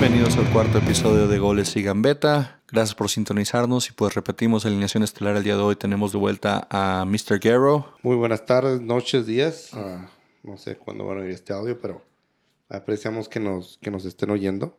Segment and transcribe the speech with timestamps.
[0.00, 2.62] Bienvenidos al cuarto episodio de Goles y Gambeta.
[2.70, 5.74] Gracias por sintonizarnos y pues repetimos alineación estelar el día de hoy.
[5.74, 7.40] Tenemos de vuelta a Mr.
[7.40, 7.96] Guerrero.
[8.04, 9.70] Muy buenas tardes, noches, días.
[9.72, 10.08] Ah,
[10.44, 12.04] no sé cuándo van a oír este audio, pero
[12.68, 14.78] apreciamos que nos, que nos estén oyendo.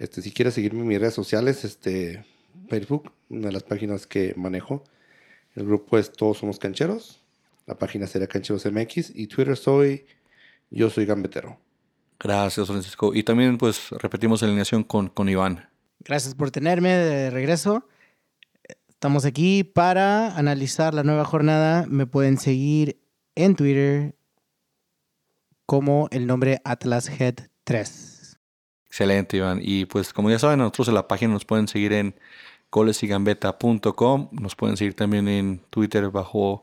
[0.00, 2.26] Este, si quieres seguirme en mis redes sociales, este,
[2.68, 4.82] Facebook, una de las páginas que manejo.
[5.54, 7.22] El grupo es Todos Somos Cancheros.
[7.66, 9.12] La página sería Cancheros MX.
[9.14, 10.06] Y Twitter soy
[10.70, 11.56] Yo Soy Gambetero.
[12.20, 13.14] Gracias, Francisco.
[13.14, 15.68] Y también pues repetimos la alineación con, con Iván.
[16.00, 17.88] Gracias por tenerme de regreso.
[18.88, 21.86] Estamos aquí para analizar la nueva jornada.
[21.88, 23.00] Me pueden seguir
[23.34, 24.14] en Twitter
[25.64, 28.38] como el nombre Atlas Head 3.
[28.88, 29.60] Excelente, Iván.
[29.62, 32.14] Y pues como ya saben, nosotros en la página nos pueden seguir en
[32.70, 34.28] golesigambeta.com.
[34.32, 36.62] Nos pueden seguir también en Twitter bajo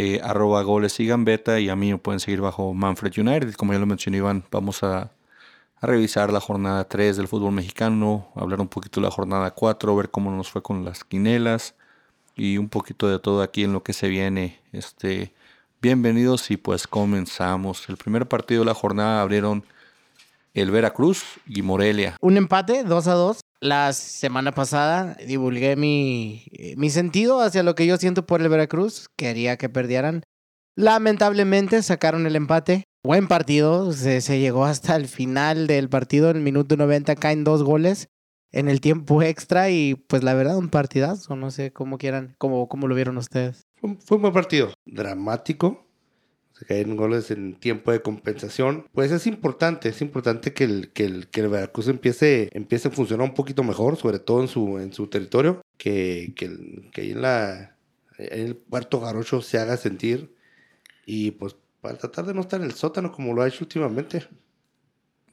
[0.00, 3.54] eh, arroba goles y gambeta y a mí me pueden seguir bajo Manfred United.
[3.54, 5.10] Como ya lo mencioné Iván, vamos a,
[5.82, 10.10] revisar la jornada 3 del fútbol mexicano, hablar un poquito de la jornada 4, ver
[10.10, 11.74] cómo nos fue con las quinelas
[12.36, 14.60] y un poquito de todo aquí en lo que se viene.
[14.70, 15.32] Este,
[15.82, 17.88] bienvenidos y pues comenzamos.
[17.88, 19.64] El primer partido de la jornada abrieron
[20.54, 22.16] el Veracruz y Morelia.
[22.20, 23.40] Un empate, 2 a 2.
[23.60, 29.08] La semana pasada divulgué mi, mi sentido hacia lo que yo siento por el Veracruz.
[29.16, 30.22] Quería que perdieran.
[30.76, 32.84] Lamentablemente sacaron el empate.
[33.02, 33.92] Buen partido.
[33.92, 36.30] Se, se llegó hasta el final del partido.
[36.30, 38.08] En el minuto 90 caen dos goles
[38.52, 39.70] en el tiempo extra.
[39.70, 41.34] Y pues la verdad, un partidazo.
[41.34, 43.66] No sé cómo quieran, cómo, cómo lo vieron ustedes.
[43.74, 44.72] Fue, fue un buen partido.
[44.86, 45.87] Dramático.
[46.58, 48.86] Se caen goles en tiempo de compensación.
[48.92, 53.28] Pues es importante, es importante que el, que el, que Veracruz empiece, empiece a funcionar
[53.28, 57.76] un poquito mejor, sobre todo en su, en su territorio, que, que, ahí en, la,
[58.18, 60.34] en el Puerto Jarocho se haga sentir
[61.06, 64.26] y pues para tratar de no estar en el sótano como lo ha hecho últimamente.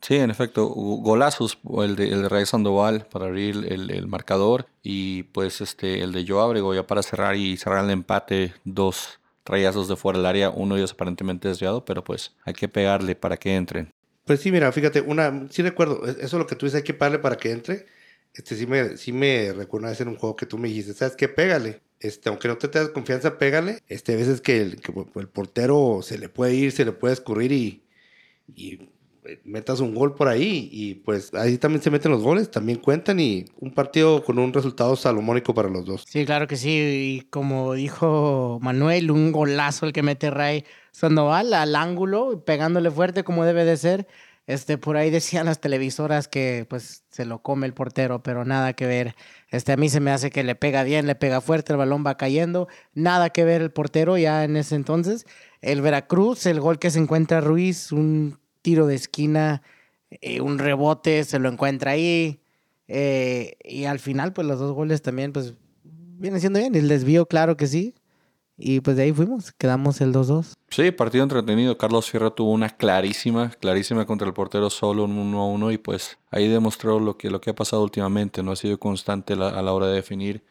[0.01, 4.67] Sí, en efecto, golazos, el de, el de Rey Sandoval para abrir el, el marcador
[4.83, 9.19] y pues este el de Joe Abrego ya para cerrar y cerrar el empate, dos
[9.45, 13.15] rayazos de fuera del área, uno de ellos aparentemente desviado, pero pues hay que pegarle
[13.15, 13.91] para que entren.
[14.25, 16.83] Pues sí, mira, fíjate, una, sí recuerdo, e- eso es lo que tú dices, hay
[16.83, 17.85] que pagarle para que entre.
[18.33, 21.29] Este sí me, sí me recuerda en un juego que tú me dijiste, ¿sabes qué?
[21.29, 21.81] Pégale.
[21.99, 23.79] Este, aunque no te tengas confianza, pégale.
[23.87, 27.13] Este, a veces que el, que el portero se le puede ir, se le puede
[27.13, 27.83] escurrir y,
[29.43, 30.69] metas un gol por ahí.
[30.71, 34.53] Y pues ahí también se meten los goles, también cuentan y un partido con un
[34.53, 36.03] resultado salomónico para los dos.
[36.07, 36.69] Sí, claro que sí.
[36.69, 43.23] Y como dijo Manuel, un golazo el que mete Ray Sandoval al ángulo, pegándole fuerte
[43.23, 44.07] como debe de ser.
[44.47, 48.73] Este, por ahí decían las televisoras que pues se lo come el portero, pero nada
[48.73, 49.15] que ver.
[49.49, 52.05] Este, a mí se me hace que le pega bien, le pega fuerte, el balón
[52.05, 52.67] va cayendo.
[52.93, 55.25] Nada que ver el portero ya en ese entonces.
[55.61, 59.61] El Veracruz, el gol que se encuentra Ruiz, un tiro de esquina,
[60.09, 62.39] eh, un rebote, se lo encuentra ahí.
[62.87, 65.53] Eh, y al final, pues los dos goles también, pues
[65.83, 66.73] viene siendo bien.
[66.73, 67.93] El desvío, claro que sí.
[68.57, 70.53] Y pues de ahí fuimos, quedamos el 2-2.
[70.69, 71.77] Sí, partido entretenido.
[71.77, 75.77] Carlos Fierro tuvo una clarísima, clarísima contra el portero solo, un 1 a 1 y
[75.77, 79.61] pues ahí demostró lo que, lo que ha pasado últimamente, no ha sido constante a
[79.61, 80.43] la hora de definir.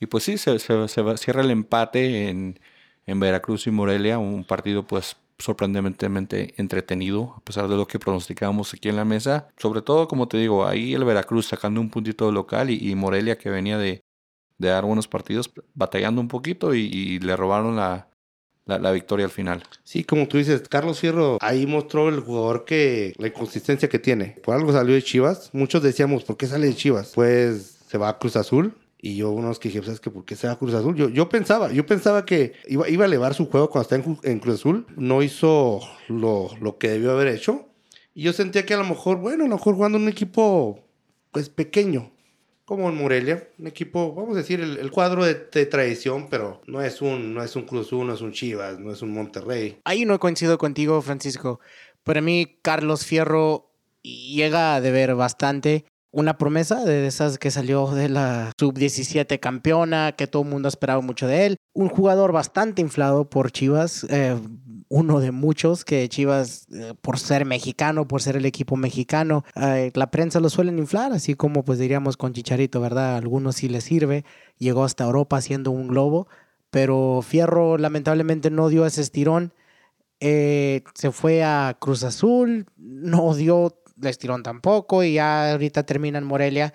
[0.00, 2.58] Y pues sí, se, se- se cierra el empate en,
[3.06, 8.72] en Veracruz y Morelia, un partido pues sorprendentemente entretenido, a pesar de lo que pronosticábamos
[8.72, 9.48] aquí en la mesa.
[9.56, 13.50] Sobre todo, como te digo, ahí el Veracruz sacando un puntito local y, Morelia que
[13.50, 14.04] venía de,
[14.58, 18.08] de dar buenos partidos, batallando un poquito y, y le robaron la,
[18.66, 19.62] la, la victoria al final.
[19.82, 24.36] Sí, como tú dices, Carlos Fierro ahí mostró el jugador que la inconsistencia que tiene.
[24.42, 25.50] Por algo salió de Chivas.
[25.52, 27.12] Muchos decíamos, ¿por qué sale de Chivas?
[27.14, 28.74] Pues se va a Cruz Azul.
[29.04, 30.12] Y yo unos que dije, ¿sabes qué?
[30.12, 30.94] ¿Por qué se va a Cruz Azul?
[30.94, 34.32] Yo, yo pensaba, yo pensaba que iba, iba a elevar su juego cuando estaba en,
[34.32, 34.86] en Cruz Azul.
[34.96, 37.66] No hizo lo, lo que debió haber hecho.
[38.14, 40.78] Y yo sentía que a lo mejor, bueno, a lo mejor jugando un equipo,
[41.32, 42.12] pues pequeño,
[42.64, 46.60] como en Morelia, un equipo, vamos a decir, el, el cuadro de, de tradición, pero
[46.68, 49.12] no es un, no es un Cruz Azul, no es un Chivas, no es un
[49.12, 49.78] Monterrey.
[49.84, 51.58] Ahí no coincido contigo, Francisco.
[52.04, 53.72] Para mí, Carlos Fierro
[54.02, 55.86] llega a deber bastante.
[56.14, 61.00] Una promesa de esas que salió de la sub-17 campeona, que todo el mundo esperaba
[61.00, 61.56] mucho de él.
[61.72, 64.38] Un jugador bastante inflado por Chivas, eh,
[64.88, 69.90] uno de muchos que Chivas, eh, por ser mexicano, por ser el equipo mexicano, eh,
[69.94, 73.14] la prensa lo suelen inflar, así como pues diríamos con Chicharito, ¿verdad?
[73.14, 74.26] A algunos sí les sirve.
[74.58, 76.28] Llegó hasta Europa siendo un globo,
[76.68, 79.54] pero Fierro lamentablemente no dio ese estirón.
[80.20, 86.24] Se fue a Cruz Azul, no dio el estirón tampoco y ya ahorita termina en
[86.24, 86.74] Morelia.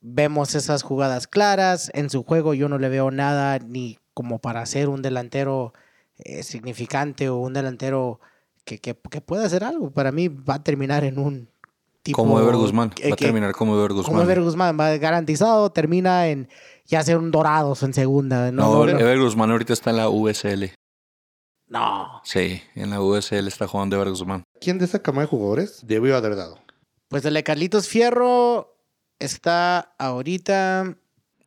[0.00, 1.90] Vemos esas jugadas claras.
[1.94, 5.72] En su juego yo no le veo nada ni como para ser un delantero
[6.18, 8.20] eh, significante o un delantero
[8.64, 9.90] que, que, que pueda hacer algo.
[9.90, 11.48] Para mí va a terminar en un
[12.02, 12.22] tipo...
[12.22, 12.90] como Ever Guzmán.
[12.90, 14.12] Va a terminar como Ever Guzmán.
[14.12, 16.48] Como Ever Guzmán, va garantizado, termina en
[16.86, 18.52] ya sea un Dorados en segunda.
[18.52, 18.88] No, no.
[18.88, 20.70] Ever Guzmán ahorita está en la USL.
[21.68, 22.20] No.
[22.24, 24.44] Sí, en la USL está jugando Ever Guzmán.
[24.60, 26.58] ¿Quién de esa cama de jugadores debió haber dado?
[27.08, 28.76] Pues el de Carlitos Fierro
[29.18, 30.82] está ahorita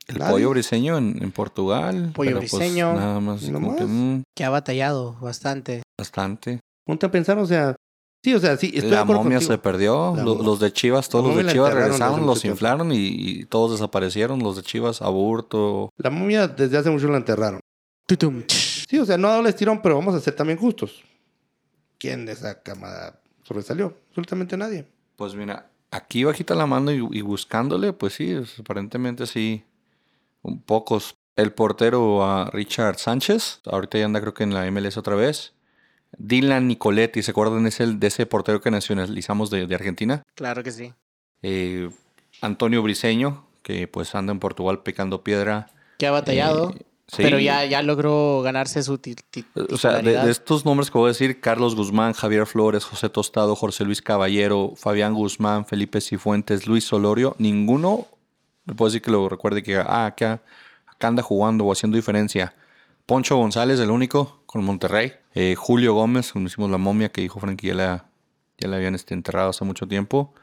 [0.08, 0.32] El Nadie.
[0.32, 2.12] pollo briseño en, en Portugal.
[2.16, 2.94] Pollo pero, pues, briseño.
[2.94, 3.42] nada más.
[3.44, 5.84] Mm, que ha batallado bastante.
[6.00, 6.60] bastante.
[6.86, 7.76] Ponte a pensar, o sea,
[8.24, 9.42] sí, o sea, sí, estoy de la momia contigo.
[9.52, 10.14] se perdió.
[10.16, 12.56] La Lo- mo- los de Chivas, todos los de Chivas regresaron, los tiempo.
[12.56, 14.40] inflaron y, y todos desaparecieron.
[14.40, 15.90] Los de Chivas, Aburto.
[15.98, 17.60] La momia desde hace mucho la enterraron.
[18.08, 18.44] Tutum.
[18.88, 21.04] Sí, o sea, no ha dado el estirón, pero vamos a ser también justos.
[21.98, 23.96] ¿Quién de esa camada sobresalió?
[24.10, 24.86] Absolutamente nadie.
[25.16, 29.64] Pues mira, aquí bajita la mano y, y buscándole, pues sí, es- aparentemente sí,
[30.42, 31.16] un pocos.
[31.36, 35.54] El portero a Richard Sánchez, ahorita ya anda creo que en la MLS otra vez.
[36.18, 37.68] Dylan Nicoletti, ¿se acuerdan?
[37.68, 40.24] Es el de ese portero que nacionalizamos de, de Argentina.
[40.34, 40.94] Claro que sí.
[41.44, 41.90] Eh,
[42.42, 45.68] Antonio Briseño, que pues anda en Portugal picando piedra.
[46.00, 46.72] Que ha batallado.
[46.72, 47.24] Eh, sí.
[47.24, 50.26] Pero ya, ya logró ganarse su ti- ti- O sea, de, titularidad.
[50.26, 54.02] de estos nombres que voy a decir, Carlos Guzmán, Javier Flores, José Tostado, José Luis
[54.02, 58.08] Caballero, Fabián Guzmán, Felipe Cifuentes, Luis Solorio, ninguno
[58.66, 60.42] me puedo decir que lo recuerde que ah, acá,
[60.86, 62.54] acá anda jugando o haciendo diferencia.
[63.06, 65.14] Poncho González, el único, con Monterrey.
[65.34, 68.06] Eh, Julio Gómez, donde hicimos la momia, que dijo Frankie ya la,
[68.58, 70.34] ya la habían este, enterrado hace mucho tiempo.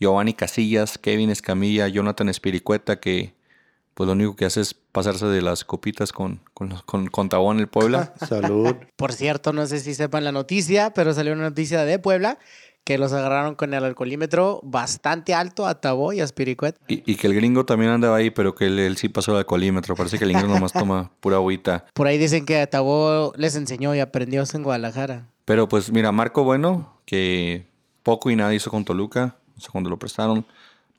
[0.00, 3.34] Giovanni Casillas, Kevin Escamilla, Jonathan Espiricueta, que
[3.94, 7.60] pues lo único que hace es pasarse de las copitas con, con, con, con Tabón
[7.60, 8.12] el Puebla.
[8.28, 8.74] Salud.
[8.96, 12.38] Por cierto, no sé si sepan la noticia, pero salió una noticia de Puebla
[12.84, 16.76] que los agarraron con el alcoholímetro bastante alto a Tabó y a Spiricuet.
[16.86, 19.38] Y, y que el gringo también andaba ahí, pero que él, él sí pasó el
[19.38, 19.96] alcoholímetro.
[19.96, 21.86] Parece que el gringo nomás toma pura agüita.
[21.94, 25.28] Por ahí dicen que Tabó les enseñó y aprendió en Guadalajara.
[25.46, 27.66] Pero pues mira, Marco Bueno, que
[28.02, 30.46] poco y nada hizo con Toluca, o sea, cuando lo prestaron.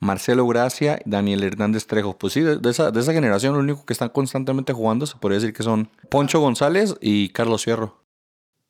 [0.06, 2.18] Marcelo Gracia, Daniel Hernández Trejo.
[2.18, 5.40] Pues sí, de, esa, de esa generación, lo único que están constantemente jugando se podría
[5.40, 8.06] decir que son Poncho González y Carlos Fierro.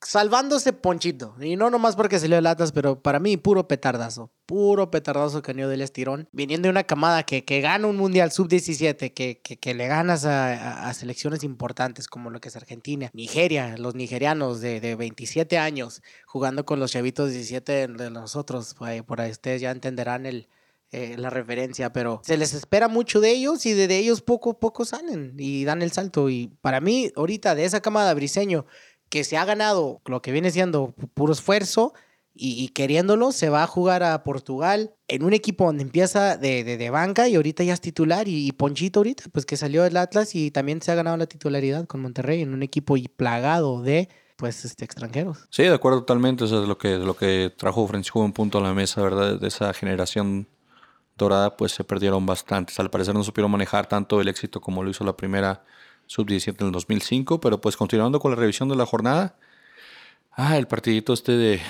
[0.01, 1.35] Salvándose Ponchito.
[1.41, 4.29] Y no nomás porque salió de latas, pero para mí puro petardazo.
[4.45, 6.29] Puro petardazo dio del estirón.
[6.31, 10.87] Viniendo de una camada que, que gana un Mundial Sub-17, que, que, le ganas a,
[10.87, 16.03] a- selecciones importantes como lo que es Argentina, Nigeria, los nigerianos de, de 27 años,
[16.27, 18.75] jugando con los chavitos 17 de nosotros.
[18.75, 20.47] Por ahí ustedes ya entenderán el,
[20.95, 24.51] eh, la referencia, pero se les espera mucho de ellos y de, de ellos poco
[24.51, 26.29] a poco salen y dan el salto.
[26.29, 28.65] Y para mí, ahorita de esa camada briseño
[29.09, 31.93] que se ha ganado lo que viene siendo pu- puro esfuerzo
[32.33, 36.63] y, y queriéndolo, se va a jugar a Portugal en un equipo donde empieza de,
[36.63, 38.27] de- de banca y ahorita ya es titular.
[38.27, 41.27] Y, y Ponchito ahorita, pues que salió del Atlas y también se ha ganado la
[41.27, 45.47] titularidad con Monterrey en un equipo y plagado de pues este, extranjeros.
[45.49, 46.43] Sí, de acuerdo totalmente.
[46.43, 49.39] Eso es lo que, lo que trajo Francisco un punto a la mesa, ¿verdad?
[49.39, 50.47] De esa generación
[51.17, 52.79] dorada, pues se perdieron bastantes.
[52.79, 55.63] Al parecer no supieron manejar tanto el éxito como lo hizo la primera
[56.07, 57.39] sub-17 en el 2005.
[57.39, 59.35] Pero pues continuando con la revisión de la jornada.
[60.31, 61.61] Ah, el partidito este de,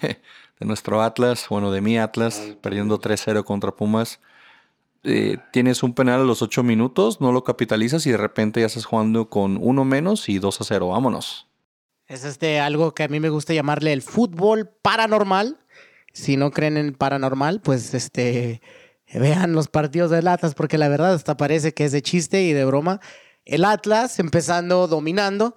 [0.60, 4.20] de nuestro Atlas, bueno, de mi Atlas, perdiendo 3-0 contra Pumas.
[5.04, 8.66] Eh, tienes un penal a los 8 minutos, no lo capitalizas y de repente ya
[8.66, 10.88] estás jugando con uno menos y 2 a 0.
[10.88, 11.46] Vámonos.
[12.08, 15.58] Es este algo que a mí me gusta llamarle el fútbol paranormal.
[16.12, 18.62] Si no creen en paranormal, pues este
[19.14, 22.52] vean los partidos del Atlas, porque la verdad hasta parece que es de chiste y
[22.52, 23.00] de broma.
[23.44, 25.56] El Atlas empezando dominando,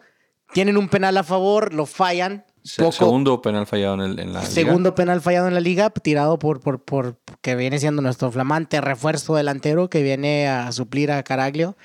[0.54, 2.46] tienen un penal a favor, lo fallan.
[2.78, 4.52] Poco- Segundo penal fallado en, el, en la liga.
[4.52, 8.82] Segundo penal fallado en la liga, tirado por, por, por que viene siendo nuestro flamante
[8.82, 11.78] refuerzo delantero que viene a suplir a Caraglio.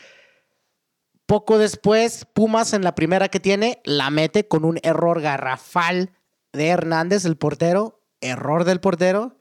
[1.27, 6.11] Poco después, Pumas en la primera que tiene, la mete con un error garrafal
[6.53, 8.01] de Hernández, el portero.
[8.21, 9.37] Error del portero.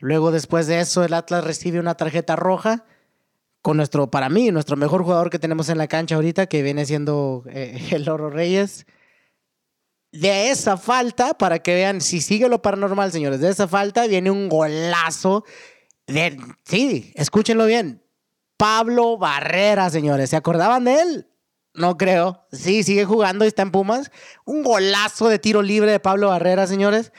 [0.00, 2.84] Luego, después de eso, el Atlas recibe una tarjeta roja
[3.62, 6.86] con nuestro, para mí, nuestro mejor jugador que tenemos en la cancha ahorita, que viene
[6.86, 8.86] siendo eh, el Oro Reyes
[10.12, 14.30] de esa falta, para que vean si sigue lo paranormal, señores, de esa falta viene
[14.30, 15.44] un golazo
[16.64, 18.02] sí, escúchenlo bien,
[18.56, 21.26] Pablo Barrera, señores, ¿se acordaban de él?
[21.72, 22.46] No creo.
[22.52, 24.10] Sí, sigue jugando y está en Pumas.
[24.44, 27.12] Un golazo de tiro libre de Pablo Barrera, señores.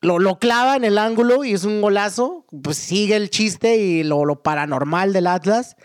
[0.00, 2.46] Lo, lo clava en el ángulo y es un golazo.
[2.62, 5.76] Pues sigue el chiste y lo, lo paranormal del Atlas.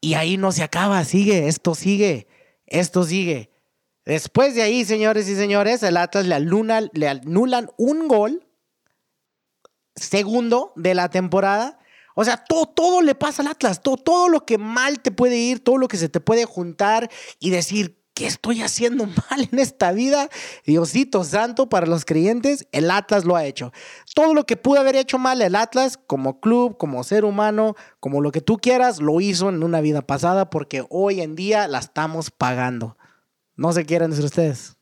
[0.00, 2.28] Y ahí no se acaba, sigue, esto sigue,
[2.66, 3.50] esto sigue.
[4.04, 6.38] Después de ahí, señores y señores, el Atlas le,
[6.92, 8.46] le anulan un gol,
[9.96, 11.78] segundo de la temporada.
[12.14, 15.36] O sea, todo, todo le pasa al Atlas, todo, todo lo que mal te puede
[15.36, 19.60] ir, todo lo que se te puede juntar y decir, ¿qué estoy haciendo mal en
[19.60, 20.28] esta vida?
[20.66, 23.72] Diosito santo, para los creyentes, el Atlas lo ha hecho.
[24.12, 28.20] Todo lo que pudo haber hecho mal el Atlas, como club, como ser humano, como
[28.20, 31.78] lo que tú quieras, lo hizo en una vida pasada porque hoy en día la
[31.78, 32.96] estamos pagando.
[33.54, 34.76] No se quieren decir ustedes.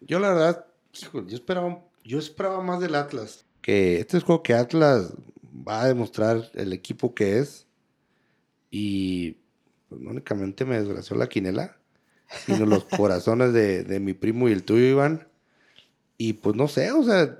[0.00, 0.64] Yo la verdad,
[0.98, 3.44] hijo, yo esperaba, yo esperaba más del Atlas.
[3.60, 5.12] Que este es juego que Atlas
[5.68, 7.66] va a demostrar el equipo que es.
[8.70, 9.32] Y
[9.90, 11.79] pues, únicamente me desgració la quinela,
[12.46, 15.26] sino los corazones de, de mi primo y el tuyo, Iván.
[16.18, 17.36] Y pues no sé, o sea,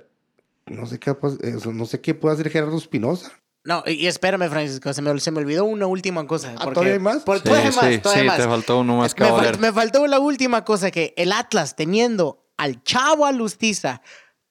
[0.67, 3.31] no sé qué, eh, no sé qué puede hacer Gerardo Espinosa.
[3.63, 6.53] No, y espérame, Francisco, se me, se me olvidó una última cosa.
[6.55, 7.23] Ah, porque- ¿todavía hay más?
[7.23, 8.55] por- Sí, todavía hay más, sí, todavía sí, hay te más.
[8.57, 12.43] faltó uno más que me, fal- me faltó la última cosa, que el Atlas teniendo
[12.57, 14.01] al Chavo Alustiza,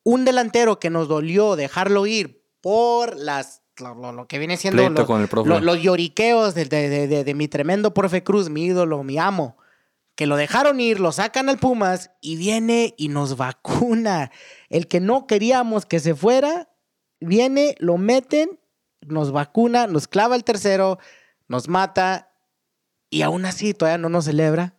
[0.04, 4.82] un delantero que nos dolió dejarlo ir por las lo, lo- lo que viene siendo
[4.82, 5.49] Pleito lo- con el profe.
[5.49, 9.18] lo- los lloriqueos de, de- de- de- de mi tremendo profe Cruz, mi ídolo, mi
[9.18, 9.56] amo,
[10.21, 14.31] que lo dejaron ir, lo sacan al Pumas y viene y nos vacuna.
[14.69, 16.69] El que no queríamos que se fuera,
[17.21, 18.61] viene, lo meten,
[19.00, 20.99] nos vacuna, nos clava el tercero,
[21.49, 22.35] nos mata
[23.09, 24.75] y aún así todavía no nos celebra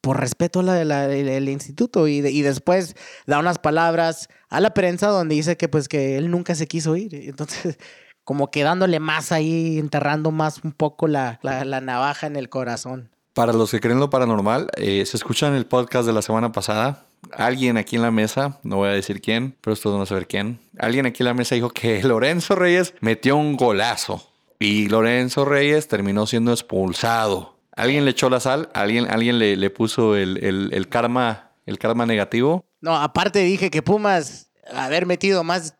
[0.00, 2.94] por respeto al instituto y, y después
[3.26, 6.94] da unas palabras a la prensa donde dice que pues que él nunca se quiso
[6.94, 7.16] ir.
[7.16, 7.78] Entonces,
[8.22, 13.10] como que dándole más ahí, enterrando más un poco la- la navaja en el corazón.
[13.34, 17.04] Para los que creen lo paranormal, eh, se escuchan el podcast de la semana pasada.
[17.32, 20.26] Alguien aquí en la mesa, no voy a decir quién, pero ustedes van a saber
[20.26, 20.58] quién.
[20.78, 24.26] Alguien aquí en la mesa dijo que Lorenzo Reyes metió un golazo
[24.58, 27.56] y Lorenzo Reyes terminó siendo expulsado.
[27.76, 31.78] Alguien le echó la sal, alguien, alguien le, le puso el, el- el karma, el
[31.78, 32.64] karma negativo.
[32.80, 35.76] No, aparte dije que Pumas haber metido más,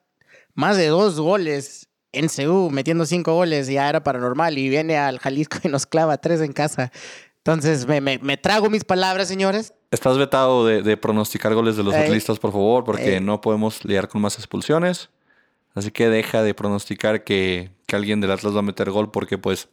[0.54, 5.18] más de dos goles en CU, metiendo cinco goles, ya era paranormal y viene al
[5.18, 6.90] Jalisco y nos clava tres en casa.
[7.44, 9.72] Entonces me, me- me trago mis palabras, señores.
[9.90, 12.04] Estás vetado de, de pronosticar goles de los Ey.
[12.04, 13.20] atlistas, por favor, porque Ey.
[13.20, 15.08] no podemos lidiar con más expulsiones.
[15.74, 19.38] Así que deja de pronosticar que, que alguien del Atlas va a meter gol porque
[19.38, 19.68] pues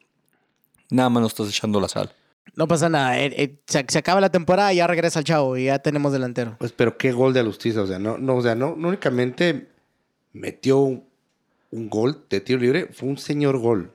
[0.90, 2.14] nada más nos estás echando la sal.
[2.56, 3.20] No pasa nada.
[3.20, 6.14] eh, eh, se, se acaba la temporada y ya regresa el chavo y ya tenemos
[6.14, 6.56] delantero.
[6.60, 7.82] Pues, pero qué gol de Alustiza.
[7.82, 9.68] O sea, no, no, o sea, no, no únicamente
[10.34, 11.04] metió un,
[11.72, 13.92] un gol de tiro libre, fue un señor gol.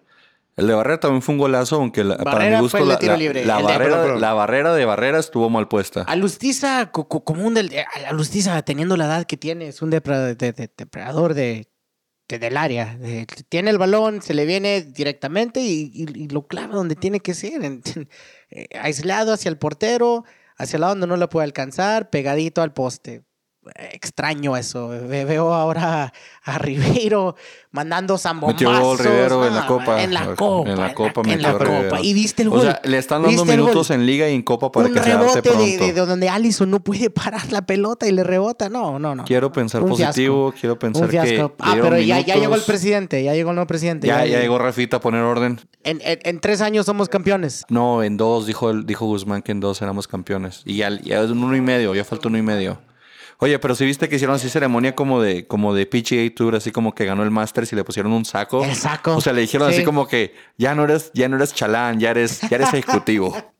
[0.56, 3.16] El de Barrera también fue un golazo, aunque la- para mi gusto de la, la-
[3.16, 4.20] libre, la el de- barrera, perdón, perdón.
[4.20, 6.02] la barrera de Barrera estuvo mal puesta.
[6.02, 9.88] Alustiza, co- co- como un del, eh, Alustiza, teniendo la edad que tiene, es un
[9.90, 11.68] de- de- depredador de,
[12.28, 12.96] de- del área.
[12.98, 17.20] De- tiene el balón, se le viene directamente y, y- y lo clava donde tiene
[17.20, 17.64] que ser.
[17.64, 17.82] en-
[18.50, 20.24] eh, aislado hacia el portero,
[20.58, 23.24] hacia el lado donde no lo puede alcanzar, pegadito al poste.
[23.92, 24.88] Extraño eso.
[24.88, 26.12] Ve- Veo ahora
[26.44, 27.36] a Ribeiro
[27.70, 28.98] mandando zambombazos.
[29.00, 30.02] Rivero en la Ah, Copa.
[30.02, 30.70] En la Copa.
[30.70, 31.84] En la Copa en la Rivero.
[31.90, 32.00] Copa.
[32.02, 32.62] Y viste el O gol.
[32.62, 35.42] sea, le están dando minutos en liga y en Copa para que se rebote de,
[35.42, 35.64] pronto.
[35.64, 38.68] de- de donde Allison no puede parar la pelota y le rebota.
[38.68, 39.24] No, no, no.
[39.24, 43.50] Quiero pensar positivo, quiero pensar que Ah, pero ya, ya llegó el presidente, ya llegó
[43.50, 44.06] el nuevo presidente.
[44.08, 45.60] Ya, ya llegó Rafita a poner orden.
[45.84, 47.64] En, tres años somos campeones.
[47.68, 50.62] No, en dos, dijo, dijo Guzmán que en dos éramos campeones.
[50.64, 52.78] Y ya, ya es un uno y medio, ya falta uno y medio.
[53.42, 56.70] Oye, pero si viste que hicieron así ceremonia como de, como de PGA Tour, así
[56.70, 58.64] como que ganó el Masters y le pusieron un saco.
[58.64, 59.16] El saco.
[59.16, 59.74] O sea, le dijeron Sí.
[59.76, 63.36] así como que ya no eres, ya no eres chalán, ya eres, ya eres ejecutivo.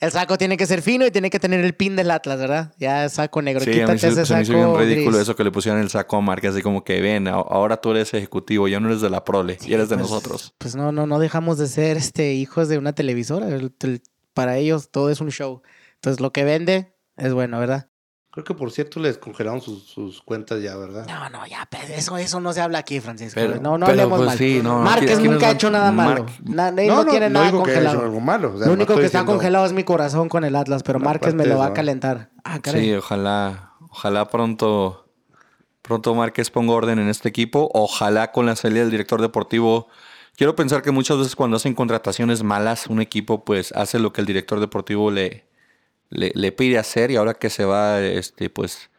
[0.00, 2.72] El saco tiene que ser fino y tiene que tener el pin del Atlas, ¿verdad?
[2.78, 3.62] Ya saco negro.
[3.62, 5.20] Sí, a Quítate mí se, ese se me hizo bien ridículo gris.
[5.24, 7.90] eso que le pusieron el saco a Márquez, así como que ven, a- ahora tú
[7.90, 10.54] eres ejecutivo, ya no eres de la prole, y eres de Pues- nosotros.
[10.56, 13.48] Pues no, no, no dejamos de ser este hijos de una televisora.
[13.48, 14.00] El- el-
[14.32, 15.60] para ellos todo es un show.
[15.96, 17.89] Entonces lo que vende es bueno, ¿verdad?
[18.32, 21.04] Creo que por cierto les congelaron sus, sus cuentas ya, ¿verdad?
[21.08, 23.40] No, no, ya, pues, eso, eso no se habla aquí, Francisco.
[23.40, 24.38] Pero- no, no pero, hablemos pues, mal.
[24.38, 26.26] sí, no, Márquez es que no nunca ha hecho nada malo.
[26.44, 27.96] Na- él no, tiene nada digo congelado.
[27.96, 28.48] hecho algo malo.
[28.54, 30.84] o sea, Lo no único que está diciendo- congelado es mi corazón con el Atlas,
[30.84, 32.30] pero No, Márquez me lo va a calentar.
[32.44, 32.84] Ah, caray.
[32.84, 35.08] Sí, ojalá, ojalá pronto,
[35.82, 37.68] pronto Márquez ponga orden en este equipo.
[37.74, 39.88] Ojalá con la salida del director deportivo.
[40.36, 44.20] Quiero pensar que muchas veces cuando hacen contrataciones malas, un equipo pues hace lo que
[44.20, 45.49] el director deportivo le,
[46.10, 48.90] le, pide hacer y ahora que se va, este, pues,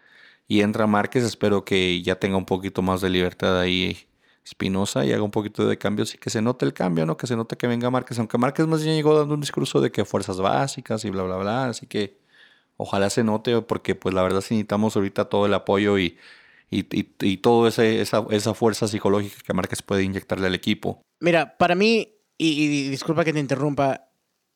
[0.48, 4.08] y entra Márquez, espero que ya tenga un poquito más de libertad ahí
[4.44, 7.15] Espinosa y haga un poquito de cambios y que se note el cambio, ¿no?
[7.15, 9.91] Que se note que venga Márquez, aunque Márquez más bien llegó dando un discurso de
[9.91, 12.18] que fuerzas básicas y bla, bla, bla, así que
[12.77, 16.18] ojalá se note porque pues la verdad sí necesitamos ahorita todo el apoyo y,
[16.72, 21.01] y, y, ese, esa, esa fuerza psicológica que Márquez puede inyectarle al equipo.
[21.20, 24.11] Mira, para mí, y disculpa que te interrumpa,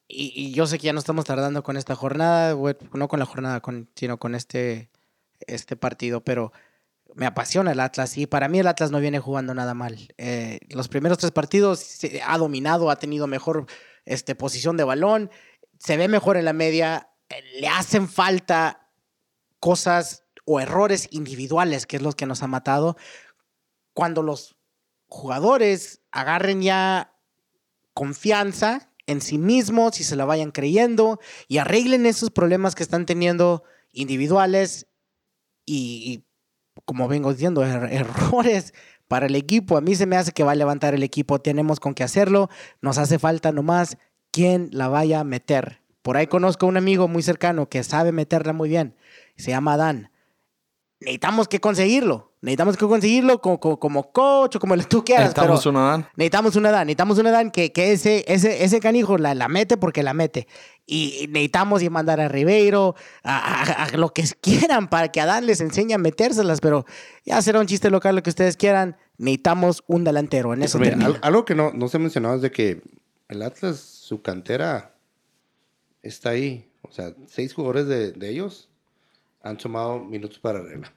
[0.07, 2.55] y, yo sé que ya no estamos tardando con esta jornada,
[2.93, 4.89] no con la jornada, con, sino con este,
[5.47, 6.51] este partido, pero
[7.15, 10.13] me apasiona el Atlas y para mí el Atlas no viene jugando nada mal.
[10.17, 13.65] Eh, los primeros tres partidos ha dominado, ha tenido mejor
[14.05, 15.31] este, posición de balón,
[15.79, 17.09] se ve mejor en la media.
[17.29, 18.89] eh, le hacen falta
[19.59, 22.97] cosas o errores individuales, que es lo que nos ha matado,
[23.93, 24.55] cuando los
[25.07, 27.15] jugadores agarren ya
[27.93, 33.05] confianza en sí mismos y se la vayan creyendo y arreglen esos problemas que están
[33.05, 34.88] teniendo individuales
[35.65, 36.24] y,
[36.85, 38.74] como vengo diciendo, er- errores
[39.07, 39.77] para el equipo.
[39.77, 41.39] A mí se me hace que va a levantar el equipo.
[41.39, 42.50] Tenemos con qué hacerlo.
[42.81, 43.97] Nos hace falta nomás
[44.31, 45.81] quien la vaya a meter.
[46.01, 48.95] Por ahí conozco a un amigo muy cercano que sabe meterla muy bien.
[49.38, 50.12] Se llama Dan.
[51.01, 52.31] Necesitamos que conseguirlo.
[52.41, 55.33] Necesitamos que conseguirlo como, como, como coach o como tú quieras.
[55.33, 56.07] pero Estamos una Dan.
[56.15, 56.87] necesitamos una Dan.
[56.87, 60.47] Necesitamos una Dan que, que ese, ese, ese canijo la, la mete porque la mete.
[60.85, 65.45] Y necesitamos ir mandar a Ribeiro, a, a- a lo que quieran para que Adán
[65.47, 66.61] les enseñe a metérselas.
[66.61, 66.85] Pero
[67.25, 68.95] ya será un chiste local lo que ustedes quieran.
[69.17, 70.53] Necesitamos un delantero.
[70.53, 72.81] En eso Mira, algo que no, no se ha mencionado es de que
[73.27, 74.95] el Atlas, su cantera
[76.03, 76.69] está ahí.
[76.83, 78.69] O sea, seis jugadores de, de ellos
[79.45, 80.91] han tomado minutos para regla.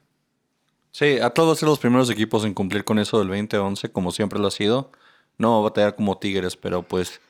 [0.91, 4.11] Sí, Atlas va a ser los primeros equipos en cumplir con eso del 2011, como
[4.11, 4.91] siempre lo ha sido.
[5.37, 7.21] No va a batallar como Tigres, pero pues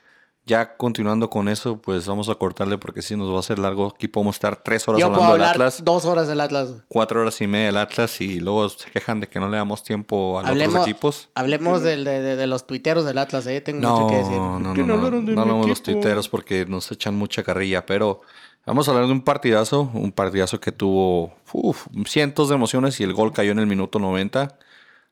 [0.50, 3.94] ya continuando con eso, pues vamos a cortarle porque si nos va a hacer largo.
[3.96, 6.74] Aquí podemos estar tres horas Yo puedo hablando del Atlas, dos horas del Atlas.
[6.89, 9.84] cuatro horas y media del Atlas y luego se quejan de que no le damos
[9.84, 11.29] tiempo a los otros equipos.
[11.36, 13.46] hablemos del- de, de- de los tuiteros del Atlas.
[13.48, 13.62] eh.
[13.62, 14.36] Tengo No, mucho que decir.
[14.38, 17.15] no, no, no no, hablaron de no mi hablamos de los tuiteros porque nos echan
[17.15, 18.22] mucha carrilla, pero
[18.65, 23.03] vamos a hablar de un partidazo, un partidazo que tuvo uf, cientos de emociones y
[23.03, 24.58] el gol cayó en el minuto 90.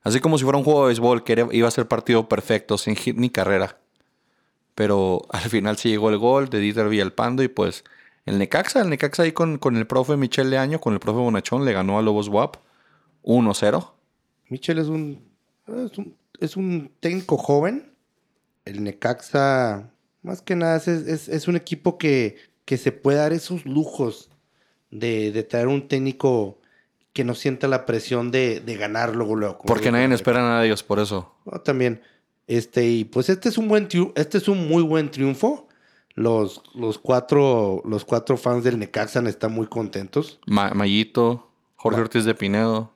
[0.03, 2.77] Así como si fuera un juego de béisbol que era- iba a ser partido perfecto,
[2.77, 3.77] sin hit ni carrera.
[4.77, 7.83] Pero al final sí llegó el gol de Dieter Villalpando y pues
[8.27, 11.65] el Necaxa, el Necaxa ahí con, con el profe Michel Leaño, con el profe Bonachón,
[11.65, 12.57] le ganó a Lobos WAP
[13.23, 13.91] 1-0.
[14.49, 15.23] Michel es un,
[15.67, 17.91] es un, es un técnico joven.
[18.65, 19.89] El Necaxa,
[20.21, 24.29] más que nada, es, es- es un equipo que, que se puede dar esos lujos
[24.91, 26.59] de, de traer un técnico
[27.13, 29.63] que no sienta la presión de, de ganar luego, luego.
[29.65, 31.33] Porque nadie espera nada de ellos por eso.
[31.45, 32.01] No, también.
[32.47, 35.67] Este, y pues este es un buen este es un muy buen triunfo.
[36.15, 40.39] Los, los cuatro, los cuatro fans del Necaxa están muy contentos.
[40.47, 42.91] Ma- Mayito, Jorge Ortiz de Pinedo.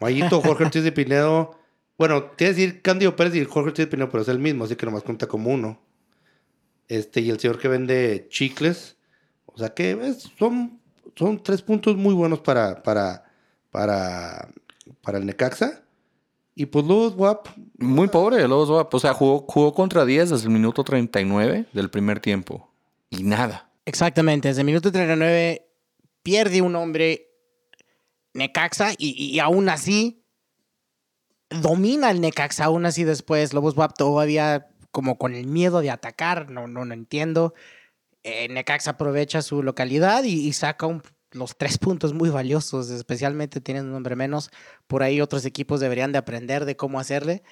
[0.00, 1.56] Mayito, Jorge Ortiz de Pinedo.
[1.96, 4.64] Bueno, te a decir Cándido Pérez y Jorge Ortiz de Pinedo, pero es el mismo,
[4.64, 5.78] así que nomás cuenta como uno.
[6.88, 8.96] Este, y el señor que vende chicles.
[9.46, 10.80] O sea que es- son,
[11.14, 13.30] son tres puntos muy buenos para, para,
[13.70, 14.48] para,
[15.02, 15.82] para el Necaxa.
[16.60, 18.92] Y pues Lobos WAP, Muy pobre, Lobos WAP.
[18.92, 22.70] O sea, jugó, jugó contra 10 desde el minuto 39 del primer tiempo.
[23.08, 23.70] Y nada.
[23.86, 25.66] Exactamente, desde el minuto 39
[26.22, 27.28] pierde un hombre
[28.34, 30.22] Necaxa y, y aún así
[31.48, 36.50] domina el Necaxa, aún así después Lobos WAP todavía como con el miedo de atacar,
[36.50, 37.54] no, no, no entiendo.
[38.22, 43.60] Eh, Necaxa aprovecha su localidad y, y saca un- los tres puntos muy valiosos, especialmente
[43.60, 44.50] tienen un hombre menos.
[44.86, 47.42] Por ahí otros equipos deberían de aprender de cómo hacerle.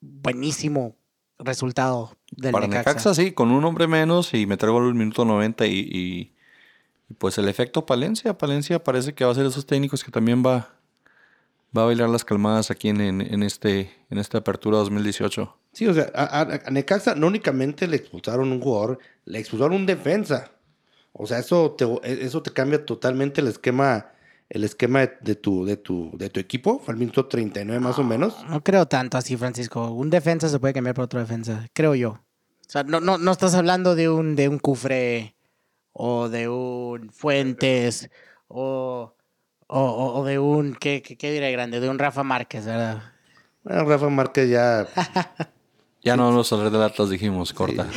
[0.00, 0.96] Buenísimo
[1.38, 3.14] resultado del Para Necaxa.
[3.14, 6.32] sí, con un hombre menos y meter gol el minuto 90 y, y-
[7.08, 8.36] y pues el efecto Palencia.
[8.36, 10.74] Palencia parece que va a ser esos técnicos que también va,
[11.76, 15.56] va a bailar las calmadas aquí en, en, en este, en esta apertura 2018.
[15.72, 19.74] Sí, o sea, a, a- a Necaxa no únicamente le expulsaron un jugador, le expulsaron
[19.76, 20.50] un defensa.
[21.18, 21.86] O sea, eso te,
[22.24, 24.10] eso te cambia totalmente el esquema,
[24.50, 26.78] el esquema de, de tu, de, tu, de tu equipo.
[26.78, 28.36] Fue al minuto 39 más o menos.
[28.48, 29.90] No creo tanto así, Francisco.
[29.92, 32.10] Un defensa se puede cambiar por otro defensa, creo yo.
[32.10, 35.36] O sea, no, no, no estás hablando de un, de un Cufré
[35.92, 38.10] o de un Fuentes
[38.48, 39.14] o,
[39.68, 41.80] o, o- o de un, ¿qué, qué, qué diré grande?
[41.80, 43.14] De un Rafa Márquez, ¿verdad?
[43.64, 44.86] Bueno, Rafa Márquez ya...
[46.02, 47.88] Ya no vamos a hablar del Atlas, dijimos, corta.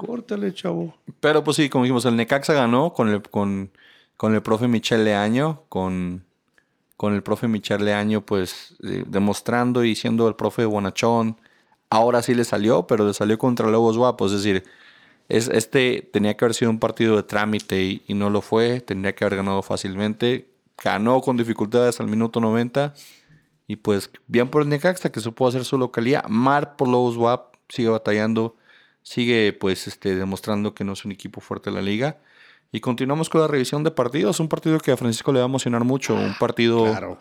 [0.00, 0.94] Córtale, chavo.
[1.20, 3.70] Pero pues sí, como dijimos, el Necaxa ganó con el, con,
[4.16, 6.24] con el profe Michel Leaño, con,
[6.96, 11.36] con el profe Michel Leaño, pues demostrando y siendo el profe Bonachón.
[11.90, 14.32] Ahora sí le salió, pero le salió contra Lobos Guapos.
[14.32, 14.64] Es decir,
[15.28, 18.80] es, este tenía que haber sido un partido de trámite y, no lo fue.
[18.80, 20.48] Tendría que haber ganado fácilmente.
[20.82, 22.94] Ganó con dificultades al minuto 90.
[23.66, 26.24] Y pues bien por el Necaxa que supo hacer su localidad.
[26.26, 28.56] Mar por Lobos WAP sigue batallando.
[29.02, 32.18] Sigue pues este, demostrando que no es un equipo fuerte de la liga.
[32.72, 34.38] Y continuamos con la revisión de partidos.
[34.40, 36.14] Un partido que a Francisco le va a emocionar mucho.
[36.14, 37.20] Un partido, Claro.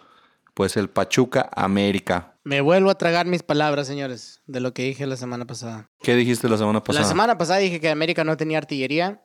[0.54, 2.36] pues el Pachuca América.
[2.44, 5.90] Me vuelvo a tragar mis palabras, señores, de lo que dije la semana pasada.
[6.02, 7.04] ¿Qué dijiste la semana pasada?
[7.04, 9.24] La semana pasada dije que América no tenía artillería,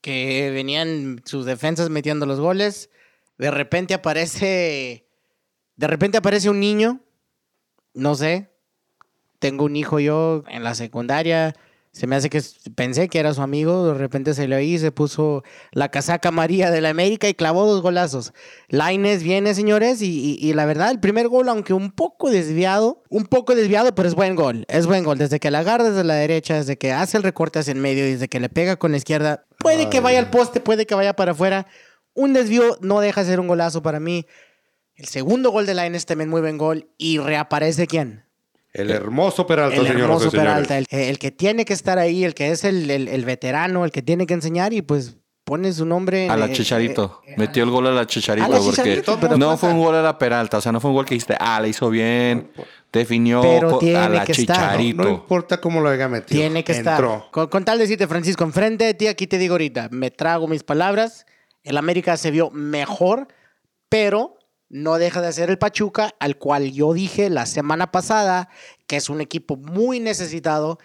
[0.00, 2.90] que venían sus defensas metiendo los goles.
[3.36, 5.06] De repente aparece.
[5.76, 7.00] De repente aparece un niño.
[7.94, 8.50] No sé.
[9.38, 11.54] Tengo un hijo yo en la secundaria.
[11.92, 12.40] Se me hace que
[12.74, 16.70] pensé que era su amigo, de repente se le oí, se puso la casaca María
[16.70, 18.32] de la América y clavó dos golazos.
[18.68, 23.26] Laines viene, señores, y, y, la verdad, el primer gol, aunque un poco desviado, un
[23.26, 24.64] poco desviado, pero es buen gol.
[24.68, 25.18] Es buen gol.
[25.18, 28.04] Desde que la agarra desde la derecha, desde que hace el recorte hacia el medio,
[28.04, 31.14] desde que le pega con la izquierda, puede que vaya al poste, puede que vaya
[31.14, 31.66] para afuera.
[32.14, 34.26] Un desvío no deja de ser un golazo para mí.
[34.94, 36.90] El segundo gol de Laines también muy buen gol.
[36.98, 38.27] Y reaparece quién?
[38.78, 42.62] El hermoso Peralta, el hermoso Peralta, el, que tiene que estar ahí, el que es
[42.62, 46.28] el, veterano, el que tiene que enseñar y pues pone su nombre.
[46.28, 47.20] a la Chicharito.
[47.26, 49.18] Eh, Metió el gol a la Chicharito.
[49.18, 50.58] porque no fue un gol a la Peralta.
[50.58, 52.52] O sea, no fue un gol que dijiste, ah, le hizo bien.
[52.92, 55.02] Definió a la Chicharito.
[55.02, 56.40] No, importa cómo lo haya metido.
[56.40, 57.02] Tiene que estar.
[57.32, 60.46] Con, con, tal de decirte, Francisco, enfrente de ti, aquí te digo ahorita, me trago
[60.46, 61.26] mis palabras.
[61.64, 63.26] El América se vio mejor,
[63.88, 64.37] pero
[64.70, 68.48] no deja de ser el Pachuca, al cual yo dije la semana pasada
[68.86, 70.78] que es un equipo muy necesitado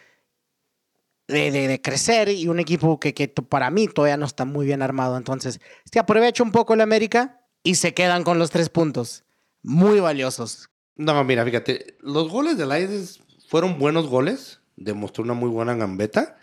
[1.27, 5.17] de, crecer y un equipo que, que, para mí todavía no está muy bien armado.
[5.17, 9.23] Entonces, se aprovecha un poco el América y se quedan con los tres puntos.
[9.63, 10.69] Muy valiosos.
[10.95, 16.37] No, mira, fíjate, los goles de Laides fueron buenos goles, demostró una muy buena gambeta.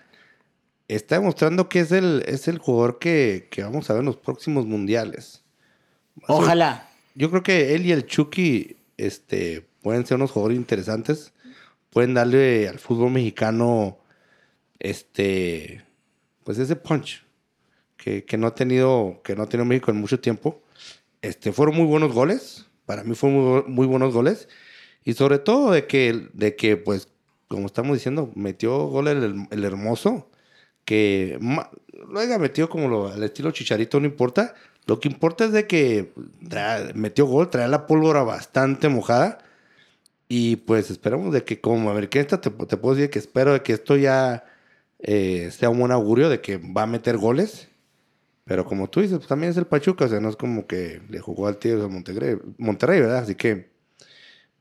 [0.88, 4.16] Está demostrando que es el, es el jugador que, que vamos a ver en los
[4.16, 5.44] próximos mundiales.
[6.26, 11.32] Ojalá yo creo que él y el Chucky este, pueden ser unos jugadores interesantes.
[11.90, 13.98] Pueden darle al fútbol mexicano
[14.78, 15.84] este
[16.44, 17.22] pues ese punch
[17.96, 20.62] que, no ha tenido que no ha México en mucho tiempo.
[21.22, 22.66] Este, fueron muy buenos goles.
[22.86, 24.48] Para mí fueron muy, buenos goles.
[25.04, 27.08] Y sobre todo de que, de que, pues,
[27.48, 30.30] como estamos diciendo, metió gol el, hermoso.
[30.84, 31.38] Que
[32.08, 34.54] lo haya metido como lo, al estilo Chicharito, no importa.
[34.90, 36.12] Lo que importa es de que
[36.96, 39.38] metió gol, trae la pólvora bastante mojada.
[40.26, 43.72] Y pues esperamos de que como americanista te, te puedo decir que espero de que
[43.72, 44.42] esto ya
[44.98, 47.68] eh, sea un buen augurio de que va a meter goles.
[48.44, 51.00] Pero como tú dices, pues también es el Pachuca, o sea, no es como que
[51.08, 53.18] le jugó al Tigres de Monterrey, Monterrey, ¿verdad?
[53.18, 53.70] Así que,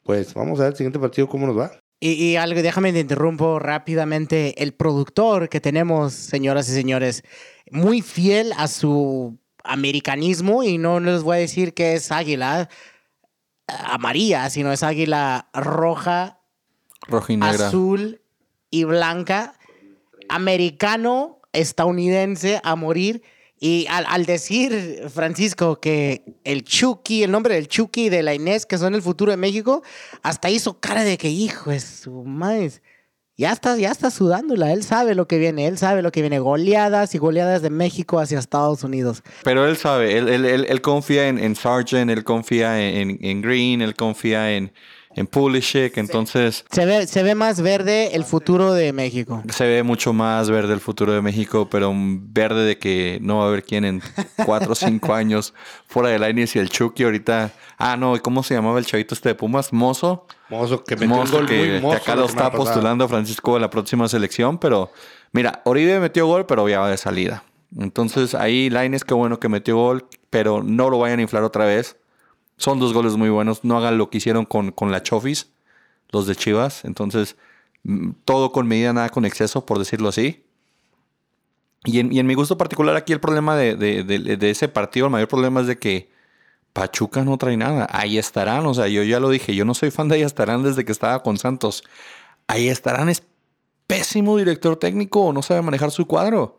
[0.03, 1.71] pues vamos a ver el siguiente partido cómo nos va.
[1.99, 4.61] Y, algo, déjame te interrumpo rápidamente.
[4.61, 7.23] El productor que tenemos, señoras y señores,
[7.71, 12.69] muy fiel a su americanismo y no les voy a decir que es águila
[13.67, 16.39] amarilla, sino es águila roja,
[17.07, 17.67] roja y negra.
[17.67, 18.21] azul
[18.71, 19.53] y blanca,
[20.27, 23.23] americano, estadounidense a morir.
[23.61, 28.65] Y al, decir, Francisco, que el Chucky, el nombre del Chucky y de la Inés,
[28.65, 29.83] que son el futuro de México,
[30.23, 32.71] hasta hizo cara de que, hijo, es su madre
[33.39, 34.73] ya está, ya está sudándola.
[34.73, 35.65] Él sabe lo que viene.
[35.65, 36.39] Él sabe lo que viene.
[36.39, 39.23] Goleadas y goleadas de México hacia Estados Unidos.
[39.45, 40.17] Pero él sabe.
[40.17, 44.73] Él, él, él, confía en, en, Sargent, él confía en, en Green, él confía en,
[45.15, 46.65] en Pulisic, entonces...
[46.71, 49.41] Se ve, se ve más verde el futuro de México.
[49.49, 53.37] Se ve mucho más verde el futuro de México, pero un verde de que no
[53.37, 54.01] va a haber quien en
[54.45, 55.53] cuatro o cinco años
[55.87, 57.51] fuera de Lainez y el Chucky ahorita...
[57.77, 59.73] Ah, no, ¿cómo se llamaba el chavito este de Pumas?
[59.73, 60.27] Mozo.
[60.49, 64.57] Mozo, que metió gol que, muy acá lo está postulando Francisco a la próxima selección,
[64.57, 64.91] pero
[65.31, 67.43] mira, Oribe metió gol, pero ya va de salida.
[67.77, 71.65] Entonces ahí Lainez, qué bueno que metió gol, pero no lo vayan a inflar otra
[71.65, 71.97] vez.
[72.59, 73.63] Son dos goles muy buenos.
[73.63, 75.51] No hagan lo que hicieron con, con la Chofis,
[76.09, 76.85] los de Chivas.
[76.85, 77.37] Entonces,
[77.83, 80.43] mm, todo con medida, nada con exceso, por decirlo así.
[81.85, 85.67] Y en, mi gusto particular, aquí el problema de, ese partido, el mayor problema es
[85.67, 86.11] de que
[86.73, 87.87] Pachuca no trae nada.
[87.91, 90.61] Ahí estarán, o sea, yo ya lo dije, yo no soy fan de ahí estarán
[90.61, 91.83] desde que estaba con Santos.
[92.47, 93.23] Ahí estarán es
[93.87, 96.57] pésimo director técnico, no sabe manejar su cuadro.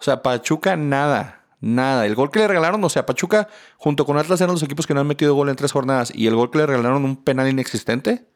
[0.00, 1.37] O sea, Pachuca nada.
[1.60, 2.06] Nada.
[2.06, 4.94] El gol que le regalaron, o sea, Pachuca junto con Atlas eran los equipos que
[4.94, 6.12] no han metido gol en tres jornadas.
[6.14, 8.26] Y el gol que le regalaron un penal inexistente.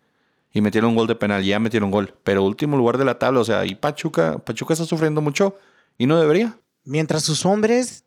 [0.55, 2.15] Y metieron un gol de penal, ya metieron gol.
[2.25, 5.57] Pero último lugar de la tabla, o sea, y Pachuca, Pachuca está sufriendo mucho
[5.97, 6.59] y no debería.
[6.85, 8.05] Mientras sus hombres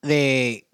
[0.00, 0.68] de,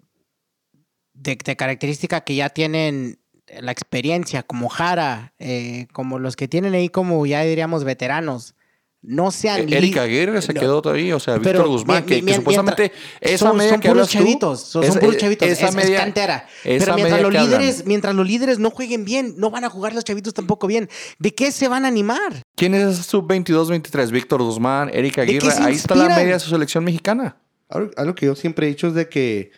[1.13, 3.19] de, característica que ya tienen
[3.59, 8.53] la experiencia, como Jara, eh, como los que tienen ahí como ya diríamos veteranos,
[9.01, 13.47] no sean e-, Erika Aguirre se quedó todavía, o sea, Víctor Guzmán, que, supuestamente esa
[13.47, 16.47] son, media son que puros chavitos, son, puros chavitos, esa es, media, cantera.
[16.63, 20.03] Pero mientras los, líderes, mientras los líderes no jueguen bien, no van a jugar los
[20.03, 20.89] chavitos tampoco bien.
[21.17, 22.43] ¿De qué se van a animar?
[22.55, 24.11] ¿Quién es sub 22, 23?
[24.11, 27.37] Víctor Guzmán, Erika Aguirre, ahí está la media de su selección mexicana.
[27.69, 29.51] Algo que yo siempre he dicho es de que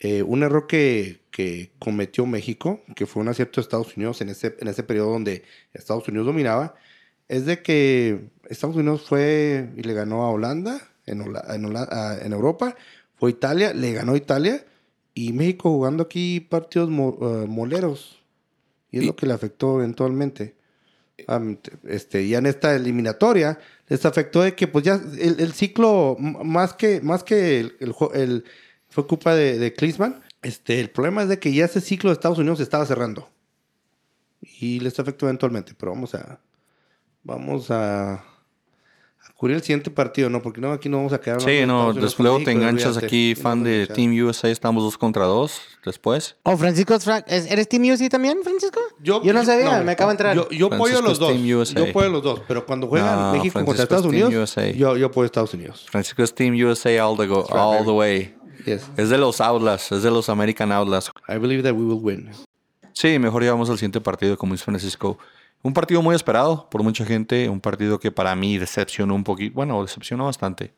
[0.00, 4.30] eh, un error que, que, cometió México, que fue un acierto de Estados Unidos en
[4.30, 6.74] ese, en ese periodo donde Estados Unidos dominaba,
[7.28, 12.76] es de que Estados Unidos fue y le ganó a Holanda en, en, Europa,
[13.16, 14.64] fue Italia, le ganó Italia
[15.14, 18.18] y México jugando aquí partidos eh, moleros.
[18.90, 20.54] Y es lo que le afectó eventualmente.
[21.84, 23.58] este, ya en esta eliminatoria,
[23.88, 27.92] les afectó de que pues ya el, el ciclo, más que, más que el, el
[27.92, 28.44] jue- el-
[28.88, 32.14] fue culpa de, de Klinsmann, este, el problema es de que ya ese ciclo de
[32.14, 33.28] Estados Unidos se estaba cerrando.
[34.40, 36.40] Y les afectó eventualmente, pero vamos a,
[37.24, 38.24] vamos a
[39.38, 40.42] cubrir el siguiente partido, ¿no?
[40.42, 41.40] Porque no, aquí no vamos a quedar.
[41.40, 43.06] Sí, no, después luego te enganchas olvídate.
[43.06, 43.94] aquí, fan de enganchar.
[43.96, 46.34] Team USA, estamos dos contra dos después.
[46.42, 48.80] Oh, Francisco, es Fra- ¿es- ¿eres Team USA también, Francisco?
[49.00, 50.34] Yo, no sabía, me acabo de entrar.
[50.34, 51.32] Yo, yo apoyo a los dos.
[51.40, 52.40] Yo apoyo a los dos.
[52.48, 54.72] Pero cuando juegan No, México contra Estados es Unidos, USA.
[54.72, 55.86] yo, yo apoyo a Estados Unidos.
[55.88, 58.34] Francisco es Team USA all the, go, all the way.
[58.66, 58.90] Yes.
[58.96, 61.12] Es de los Outlaws, es de los American Outlaws.
[61.28, 62.30] I believe that we will win.
[62.92, 65.16] Sí, mejor llevamos al siguiente partido, como dice Francisco.
[65.62, 69.54] Un partido muy esperado por mucha gente, un partido que para mí decepcionó un poquito,
[69.54, 70.72] bueno, decepcionó bastante,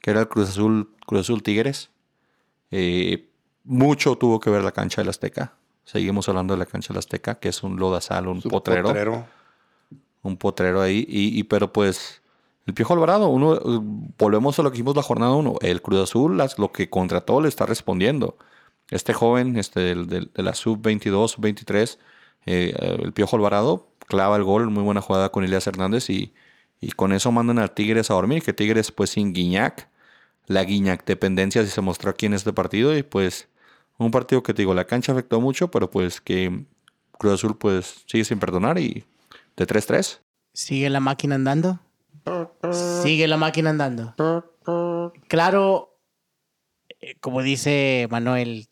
[0.00, 1.90] que era el Cruz Azul, Cruz Azul Tigres.
[2.70, 3.28] Eh,
[3.64, 5.54] mucho tuvo que ver la cancha del Azteca.
[5.84, 8.88] Seguimos hablando de la cancha del Azteca, que es un lodazal, un Su potrero,
[10.22, 11.06] un potrero ahí.
[11.08, 12.20] Y, y- pero pues,
[12.66, 13.60] el Piojo Alvarado, uno, eh,
[14.18, 15.54] volvemos a lo que vimos la jornada 1.
[15.62, 18.36] El Cruz Azul, las- lo que contrató, le está respondiendo.
[18.90, 21.98] Este joven, este del- del- de la sub-22, sub-23,
[22.46, 26.32] eh, el Piojo Alvarado clava el gol, muy buena jugada con Elias Hernández y,
[26.80, 29.88] y con eso mandan a Tigres a dormir, que Tigres pues sin Guiñac,
[30.46, 33.48] la Guiñac dependencia sí se mostró aquí en este partido y pues
[33.98, 36.64] un partido que te digo, la cancha afectó mucho, pero pues que
[37.18, 39.04] Cruz Azul pues sigue sin perdonar y
[39.56, 40.20] de 3-3.
[40.52, 41.80] ¿Sigue la máquina andando?
[43.02, 44.14] Sigue la máquina andando.
[45.28, 45.98] Claro,
[47.00, 48.68] eh, como dice Manuel,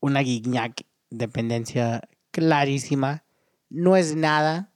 [0.00, 3.24] una Guignac dependencia clarísima.
[3.70, 4.72] No es nada.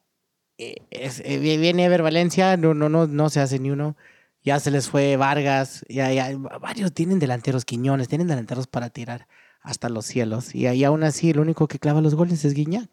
[0.59, 3.71] Eh, es- eh, vi- viene a ver Valencia, no, no, no, no se hace ni
[3.71, 3.97] uno.
[4.45, 9.27] Ya se les fue Vargas, ya, ya, varios tienen delanteros Quiñones, tienen delanteros para tirar
[9.63, 10.55] hasta los cielos.
[10.55, 12.89] Y, y aún así, el único que clava los goles es Guiñac.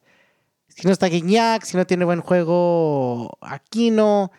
[0.69, 4.31] Si no está Guiñac, si no tiene buen juego Aquino,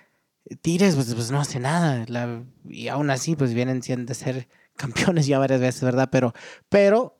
[0.62, 2.04] Tigres, pues, pues no hace nada.
[2.08, 6.08] La- y aún así, pues vienen siendo de ser campeones ya varias veces, ¿verdad?
[6.10, 6.32] Pero,
[6.70, 7.18] pero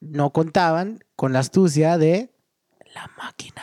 [0.00, 2.33] no contaban con la astucia de
[2.94, 3.62] la máquina.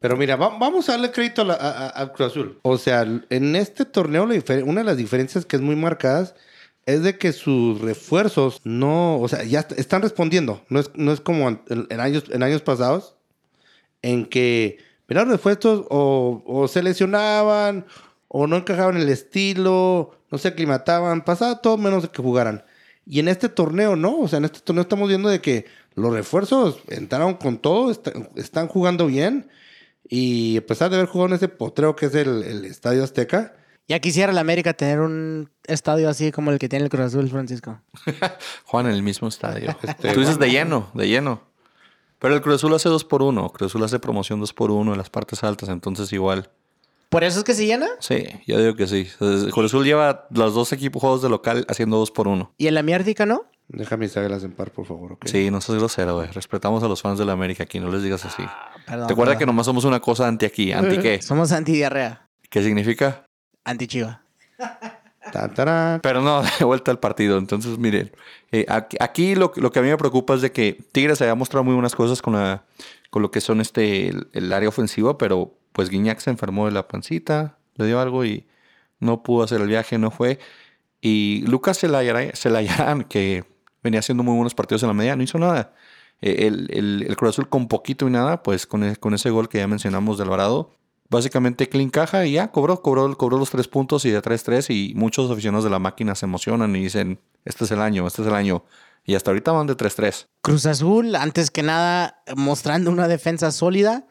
[0.00, 2.58] Pero mira, va- vamos a darle crédito a a- Cruz Azul.
[2.62, 4.24] O sea, en este torneo,
[4.64, 6.34] una de las diferencias que es muy marcadas
[6.86, 10.64] es de que sus refuerzos no, o sea, ya est- están respondiendo.
[10.68, 13.16] No es, no es como en, años, en años pasados,
[14.02, 17.84] en que, mira, los refuerzos o, se lesionaban,
[18.28, 22.64] o no encajaban en el estilo, no se aclimataban, pasaba todo menos de que jugaran.
[23.04, 25.66] Y en este torneo, no, o sea, en este torneo estamos viendo de que
[25.98, 29.48] los refuerzos entraron con todo, est- están jugando bien.
[30.08, 33.54] Y a pesar de haber jugado en ese potreo que es el, el Estadio Azteca,
[33.88, 37.28] Ya quisiera la América tener un estadio así como el que tiene el Cruz Azul,
[37.28, 37.80] Francisco.
[38.64, 39.76] Juan en el mismo estadio.
[39.82, 41.42] Este, Tú dices de lleno, de lleno.
[42.18, 44.92] Pero el Cruz Azul hace 2 por 1 Cruz Azul hace promoción 2 por 1
[44.92, 46.50] en las partes altas, entonces igual.
[47.10, 47.86] ¿Por eso es que se llena?
[48.00, 49.08] Sí, yo digo que sí.
[49.20, 52.66] El Cruz Azul lleva los dos equipos juegos de local haciendo 2 por 1 ¿Y
[52.66, 53.44] en la miérdica no?
[53.68, 55.18] Déjame mis águilas en par, por favor.
[55.24, 56.28] Sí, no seas grosero, güey.
[56.32, 58.42] Respetamos a los fans de la América aquí, no les digas así.
[58.86, 59.06] Perdón.
[59.06, 59.54] ¿Te acuerdas que perdón.
[59.56, 60.72] nomás somos una cosa anti aquí?
[60.72, 61.20] ¿Anti qué?
[61.22, 63.24] Somos antidiarrea, ¿Qué significa?
[63.64, 64.22] anti-chiva.
[65.32, 66.00] Tan, tarán.
[66.02, 67.36] Pero no, de vuelta al partido.
[67.38, 68.10] Entonces, miren,
[68.50, 71.20] eh, aquí, aquí lo, que- lo que a mí me preocupa es de que Tigres
[71.20, 72.64] había mostrado muy buenas cosas con, la,
[73.10, 76.72] con lo que son este el, el área ofensiva, pero pues Guiñac se enfermó de
[76.72, 78.46] la pancita, le dio algo y
[79.00, 80.38] no pudo hacer el viaje, no fue.
[81.02, 83.44] Y Lucas Celayarán, Celayarán, que
[83.88, 85.72] venía haciendo muy buenos partidos en la media, no hizo nada.
[86.20, 89.30] Eh, El, el, el Cruz Azul con poquito y nada, pues con, e- con ese
[89.30, 90.74] gol que ya mencionamos de Alvarado,
[91.10, 94.94] básicamente clean caja y ya cobró, cobró, cobró los tres puntos y de 3-3 y
[94.94, 98.28] muchos aficionados de la máquina se emocionan y dicen, este es el año, este es
[98.28, 98.64] el año.
[99.04, 100.26] Y hasta ahorita van de 3-3.
[100.42, 104.06] Cruz Azul, antes que nada, mostrando una defensa sólida.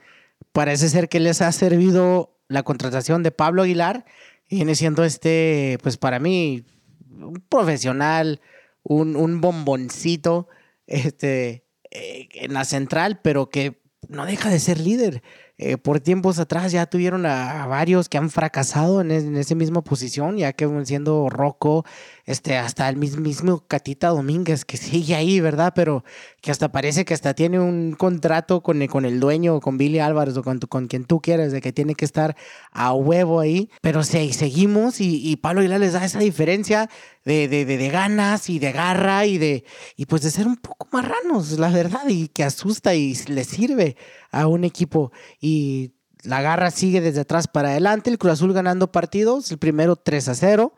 [0.54, 4.06] Parece ser que les ha servido la contratación de Pablo Aguilar.
[4.50, 6.64] Viene siendo este, pues para mí,
[7.12, 8.42] un profesional,
[8.88, 10.48] un, un bomboncito
[10.88, 15.22] este, eh, en la central, pero que no deja de ser líder.
[15.58, 19.84] Eh, por tiempos atrás ya tuvieron a, varios que han fracasado en, en esa misma
[19.84, 21.84] posición, ya que siendo Rocco,
[22.28, 25.74] este, hasta el mis- mismo Catita Domínguez, que sigue ahí, ¿verdad?
[25.76, 26.04] Pero
[26.42, 29.98] que hasta parece que hasta tiene un contrato con el, con el dueño, con Billy
[29.98, 32.36] Álvarez o con, tu- con quien tú quieras, de que tiene que estar
[32.72, 33.72] a huevo ahí.
[33.82, 36.90] Pero sí, seguimos y, y Pablo Aguilar les da esa diferencia
[37.26, 39.64] de, de, de, de ganas y de garra y de
[39.96, 43.96] y pues de ser un poco marranos, la verdad, y que asusta y le sirve
[44.32, 45.12] a un equipo.
[45.42, 49.96] Y la garra sigue desde atrás para adelante, el Cruz Azul ganando partidos, el primero
[49.96, 50.74] 3 a 0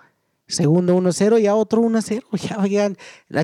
[0.49, 2.23] segundo 1-0 y a otro 1-0.
[2.49, 2.97] Ya vayan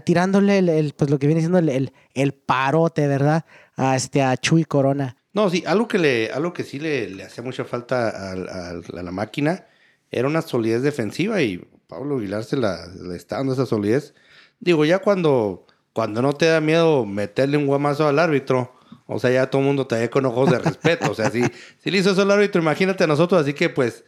[0.04, 3.46] tirándole el, pues lo que viene siendo el, el, parote, ¿verdad?
[3.78, 5.15] A, este, a Chuy Corona.
[5.34, 8.82] No, sí, algo que, le, algo que sí le, le hacía mucha falta a, a-
[9.02, 9.65] la máquina
[10.12, 14.13] era una solidez defensiva y Pablo Aguilar se la, está dando esa solidez.
[14.60, 18.74] Digo, ya cuando, cuando no te da miedo meterle un guamazo al árbitro,
[19.08, 21.12] o sea, ya todo el mundo te ve con ojos de respeto.
[21.12, 21.44] O sea, si,
[21.80, 24.04] si le hizo eso al árbitro, imagínate a nosotros, así que pues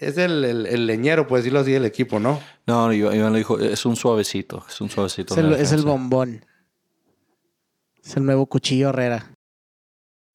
[0.00, 2.40] es el, el- el leñero, por decirlo así, del equipo, ¿no?
[2.66, 5.34] No, Iván Iván le dijo, es un suavecito, es un suavecito.
[5.34, 5.86] Es el, la es el defensa".
[5.88, 6.44] bombón.
[8.04, 9.32] Es el nuevo cuchillo Herrera.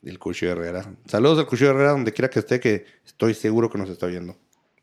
[0.04, 0.96] El Cuchillo Herrera.
[1.06, 4.36] Saludos al Cuchillo Herrera, donde quiera que esté, que estoy seguro que nos está viendo.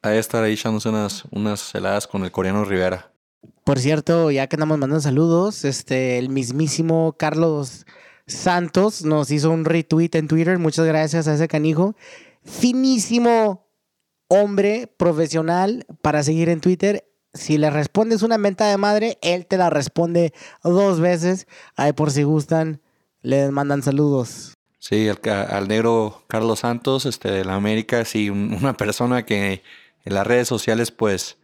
[0.02, 3.10] De estar ahí echándose unas, unas heladas con el coreano Rivera.
[3.64, 7.84] Por cierto, ya que andamos mandando saludos, este, el mismísimo Carlos
[8.28, 10.56] Santos nos hizo un retweet en Twitter.
[10.58, 11.96] Muchas gracias a ese canijo.
[12.44, 13.67] Finísimo
[14.28, 17.04] hombre profesional para seguir en Twitter.
[17.34, 21.46] Si le respondes una menta de madre, él te la responde dos veces.
[21.76, 22.80] Ahí por si gustan,
[23.22, 24.54] les mandan saludos.
[24.78, 29.62] Sí, al, negro Carlos Santos, este, de la América, sí, un- una persona que
[30.04, 31.36] en las redes sociales, pues,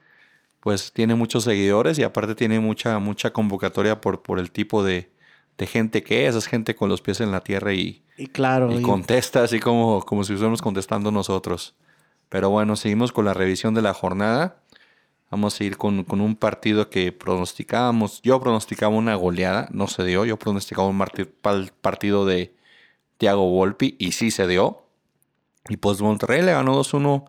[0.60, 5.10] pues tiene muchos seguidores y aparte tiene mucha, mucha convocatoria por, por el tipo de,
[5.58, 8.72] de gente que es, es gente con los pies en la tierra y, Y claro,
[8.72, 11.74] y y- contesta así como, como si estuviéramos contestando nosotros.
[12.28, 14.62] Pero bueno, seguimos con la revisión de la jornada.
[15.30, 18.20] Vamos a ir con, con un partido que pronosticábamos.
[18.22, 20.24] Yo pronosticaba una goleada, no se dio.
[20.24, 20.98] Yo pronosticaba un
[21.80, 22.54] partido de
[23.18, 24.84] Thiago Volpi y sí se dio.
[25.68, 27.24] Y pues Monterrey le ganó 2-1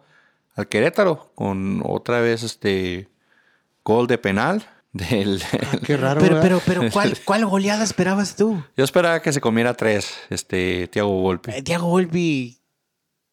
[0.56, 3.10] al Querétaro con otra vez este
[3.84, 4.68] gol de penal.
[4.96, 5.42] Del,
[5.86, 6.22] Qué raro.
[6.22, 8.64] pero, pero, pero, ¿cuál, ¿cuál goleada esperabas tú?
[8.78, 11.52] yo esperaba que se comiera tres, este Thiago Volpi.
[11.52, 12.62] Eh, Thiago Volpi,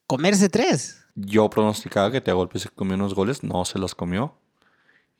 [0.05, 1.02] comerse tres.
[1.15, 4.35] Yo pronosticaba que Thiago Volpi se comió unos goles, no se los comió.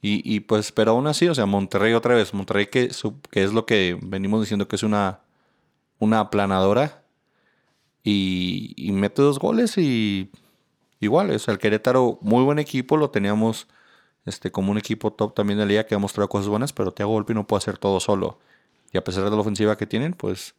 [0.01, 2.91] Y, y pues, pero aún así, o sea, Monterrey otra vez, Monterrey que,
[3.31, 5.21] que es lo que venimos diciendo que es una,
[5.99, 7.03] una aplanadora.
[8.03, 10.29] Y, y mete dos goles y
[10.99, 13.67] igual, o sea, el Querétaro, muy buen equipo, lo teníamos
[14.25, 16.91] este, como un equipo top también de la liga que ha mostrado cosas buenas, pero
[16.91, 18.39] Thiago Volpi no puede hacer todo solo.
[18.91, 20.55] Y a pesar de la ofensiva que tienen, pues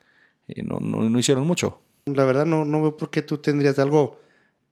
[0.49, 1.81] eh, no, no, no hicieron mucho.
[2.07, 4.19] La verdad no, no veo por qué tú tendrías algo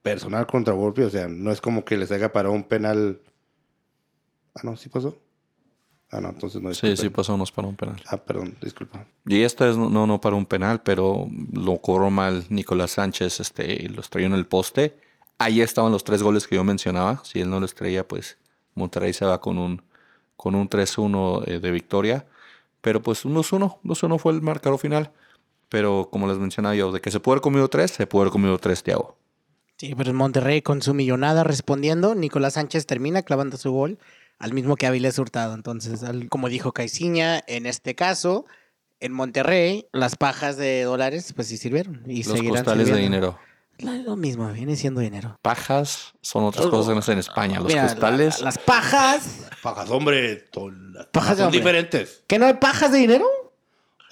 [0.03, 1.01] personal contra Volpi.
[1.01, 3.19] O sea, no es como que les haga para un penal.
[4.53, 5.17] Ah, no, ¿sí pasó?
[6.11, 6.71] Ah, no, entonces no.
[6.75, 7.13] Sí, sí disculpen.
[7.13, 7.99] pasamos para un penal.
[8.05, 9.07] Ah, perdón, disculpa.
[9.25, 13.39] Y esta es no, no, no para un penal, pero lo cobró mal Nicolás Sánchez,
[13.39, 14.95] este, y los trayó en el poste.
[15.39, 17.23] Ahí estaban los tres goles que yo mencionaba.
[17.23, 18.37] Si él no los traía, pues
[18.75, 19.81] Monterrey se va con un,
[20.35, 22.27] con un 3-1 eh, de victoria.
[22.81, 25.11] Pero pues un 2-1, 2-1 fue el marcador final.
[25.69, 28.31] Pero como les mencionaba yo, de que se puede haber comido tres, se puede haber
[28.31, 29.17] comido tres, Thiago.
[29.83, 33.99] Sí, pero en Monterrey con su millonada respondiendo, Nicolás Sánchez termina clavando su gol
[34.39, 35.53] al mismo que Avilés Hurtado.
[35.55, 38.45] Entonces, al- como dijo Caiciña, en este caso,
[39.01, 42.01] en Monterrey, las pajas de dólares pues sí sirvieron.
[42.07, 43.37] Y Los seguirán costales de dinero.
[43.79, 45.37] Lo mismo, viene siendo dinero.
[45.41, 47.59] Pajas son otras cosas que no hacen en España.
[47.59, 48.39] Los Mira, la- costales.
[48.41, 49.49] las pajas.
[49.61, 50.45] Pajas, hombre.
[51.11, 51.59] Pajas son hombre.
[51.59, 52.23] diferentes.
[52.27, 53.25] ¿Que no hay pajas de dinero?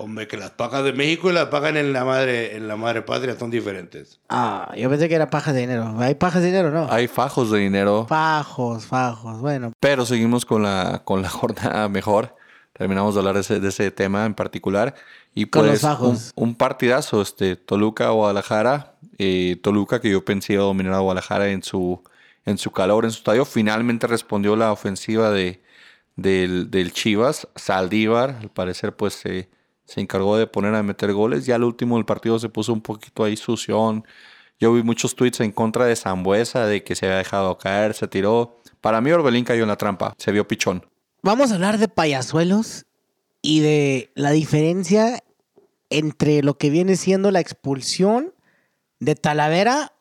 [0.01, 3.01] Hombre, que las pajas de México y las pagan en la madre, en la madre
[3.03, 4.19] patria son diferentes.
[4.29, 5.95] Ah, yo pensé que era pajas de dinero.
[5.99, 6.87] ¿Hay pajas de dinero no?
[6.91, 8.05] Hay fajos de dinero.
[8.07, 9.39] Fajos, fajos.
[9.39, 12.35] Bueno, Pero seguimos con la, con la jornada mejor.
[12.73, 14.95] Terminamos de hablar de ese, de ese tema en particular.
[15.35, 16.31] Y Con los pues un, fajos.
[16.35, 18.95] un partidazo, este, Toluca-Guadalajara.
[19.17, 22.01] Eh, Toluca que yo pensé iba a dominar a Guadalajara en su,
[22.45, 23.45] en su calor, en su estadio.
[23.45, 25.61] Finalmente respondió la ofensiva de,
[26.15, 27.47] del, del Chivas.
[27.55, 29.49] Saldívar, al parecer, pues se
[29.91, 31.45] se encargó de poner a meter goles.
[31.45, 34.05] Ya al último del partido se puso un poquito ahí sución.
[34.57, 38.07] Yo vi muchos tweets en contra de Zambuesa, de que se había dejado caer, se
[38.07, 38.61] tiró.
[38.79, 40.85] Para mí Orbelín cayó en la trampa, se vio pichón.
[41.23, 42.85] Vamos a hablar de payasuelos
[43.41, 45.21] y de la diferencia
[45.89, 48.33] entre lo que viene siendo la expulsión
[49.01, 49.91] de Talavera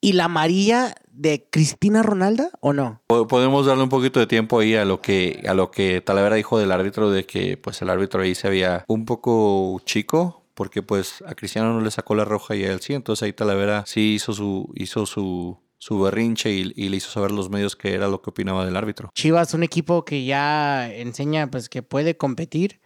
[0.00, 3.02] y la amarilla de Cristina Ronalda, ¿o no?
[3.08, 6.36] Po- Podemos darle un poquito de tiempo ahí a lo que a lo que Talavera
[6.36, 10.82] dijo del árbitro de que pues el árbitro ahí se veía un poco chico porque
[10.82, 13.84] pues a Cristiano no le sacó la roja y a él sí, entonces ahí Talavera
[13.86, 17.76] sí hizo su hizo su su berrinche y, y le hizo saber a los medios
[17.76, 19.10] que era lo que opinaba del árbitro.
[19.14, 22.80] Chivas, un equipo que ya enseña pues que puede competir.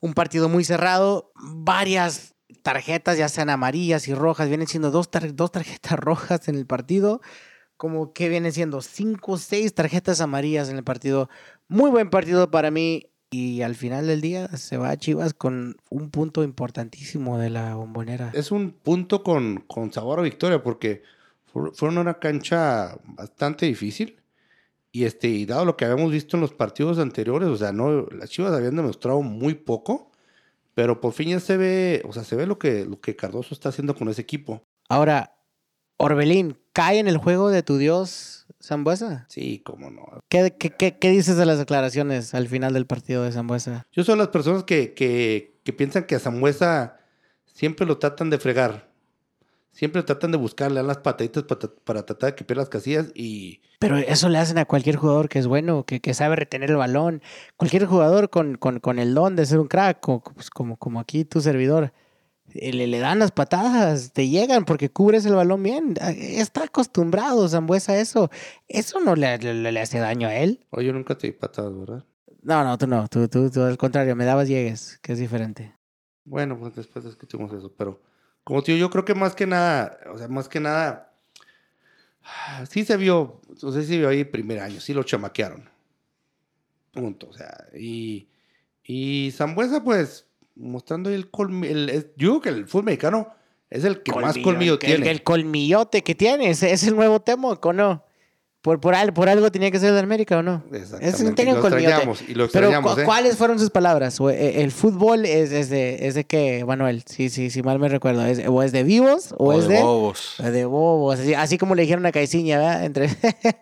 [0.00, 5.34] Un partido muy cerrado, varias tarjetas, ya sean amarillas y rojas, vienen siendo dos, tar-
[5.34, 7.20] dos tarjetas rojas en el partido,
[7.76, 11.28] como que vienen siendo cinco o seis tarjetas amarillas en el partido.
[11.68, 15.76] Muy buen partido para mí y al final del día se va a Chivas con
[15.90, 18.30] un punto importantísimo de la bombonera.
[18.34, 21.02] Es un punto con, con sabor a victoria porque
[21.52, 24.20] fu- fueron una cancha bastante difícil.
[24.92, 28.30] Y este, dado lo que habíamos visto en los partidos anteriores, o sea, no, las
[28.30, 30.12] Chivas habían demostrado muy poco,
[30.74, 33.54] pero por fin ya se ve, o sea, se ve lo que, lo que Cardoso
[33.54, 34.62] está haciendo con ese equipo.
[34.88, 35.36] Ahora,
[35.96, 39.26] Orbelín, ¿cae en el juego de tu dios Zambuesa?
[39.28, 40.04] Sí, cómo no.
[40.28, 43.86] ¿Qué, qué, qué, qué dices de las declaraciones al final del partido de Zambuesa?
[43.92, 46.98] Yo soy las personas que, que, que piensan que a Zambuesa
[47.46, 48.93] siempre lo tratan de fregar.
[49.74, 53.10] Siempre tratan de buscarle a las pataditas para, para tratar de que pierda las casillas
[53.14, 53.60] y...
[53.80, 56.76] Pero eso le hacen a cualquier jugador que es bueno, que, que sabe retener el
[56.76, 57.20] balón.
[57.56, 61.00] Cualquier jugador con, con, con el don de ser un crack, como, pues, como, como
[61.00, 61.92] aquí tu servidor.
[62.54, 65.94] eh, Le, le dan las patadas, te llegan porque cubres el balón bien.
[66.00, 68.30] Ah, Está acostumbrado Zambuesa a eso.
[68.68, 70.64] Eso no le, le- le hace daño a él.
[70.70, 72.04] Oye, yo nunca te di patadas, ¿verdad?
[72.42, 73.08] No, no, tú no.
[73.08, 75.74] Tú, tú, tú al contrario, me dabas llegues, que es diferente.
[76.24, 78.00] Bueno, pues después discutimos eso, pero
[78.44, 81.12] como tío, yo creo que más que nada, o sea, más que nada,
[82.68, 85.68] sí se vio, no sé si se vio ahí primer año, sí lo chamaquearon.
[86.92, 88.28] Punto, o sea, y,
[88.84, 93.34] y Zambuesa, pues, mostrando el colmillo, yo digo que el fútbol mexicano
[93.70, 95.10] es el que más colmillo el, tiene.
[95.10, 98.03] El, colmillote que tiene, es el nuevo Temoc, ¿o no?
[98.64, 100.64] Por, por, por algo tenía que ser de América, ¿o no?
[100.72, 103.04] Exactamente, Es un y lo extrañamos, y lo Pero, extrañamos, ¿cu- ¿eh?
[103.04, 104.18] ¿cuáles fueron sus palabras?
[104.20, 107.02] Eh, ¿El fútbol es, es de, es de qué, Manuel?
[107.04, 108.24] Sí, sí, sí, mal me recuerdo.
[108.24, 109.82] ¿Es, ¿O es de vivos o, O es de de...?
[109.82, 110.36] bobos.
[110.42, 112.84] De bobos, así, así como le dijeron a Caiciña, ¿verdad?
[112.86, 113.10] Entre...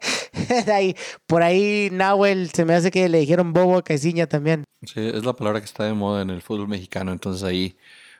[0.72, 0.94] ahí,
[1.26, 4.62] por ahí Nahuel se me hace que le dijeron bobo a Caiciña también.
[4.84, 7.10] Sí, es la palabra que está de moda en el fútbol mexicano.
[7.10, 7.76] Entonces ahí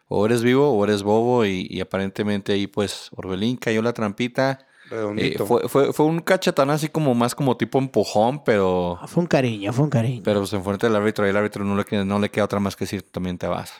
[0.09, 4.67] o eres vivo o eres bobo y, y aparentemente ahí pues Orbelín cayó la trampita.
[4.87, 5.47] Eh, Redondito.
[5.47, 9.73] fue, fue, fue un cachetón así como más como tipo empujón, pero, Fue un cariño,
[9.73, 10.23] fue un cariño.
[10.25, 12.61] pero se enfrenta el árbitro y el árbitro no le, queda- no le queda otra
[12.61, 13.73] más que decir también te vas.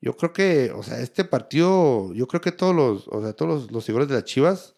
[0.00, 3.62] Yo creo que, o sea, este partido, yo creo que todos los, o sea, todos
[3.64, 4.74] los, los seguidores de las Chivas,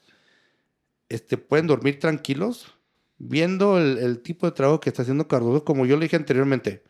[1.09, 2.75] este, pueden dormir tranquilos
[3.19, 6.83] viendo el, el tipo de trabajo que está haciendo Cardoso, como yo le dije anteriormente.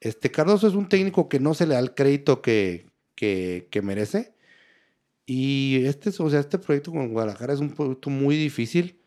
[0.00, 3.82] Este Cardoso es un técnico que no se le da el crédito que, que, que
[3.82, 4.33] merece.
[5.26, 9.00] Y este, es- o sea, este proyecto con Guadalajara es un proyecto muy difícil,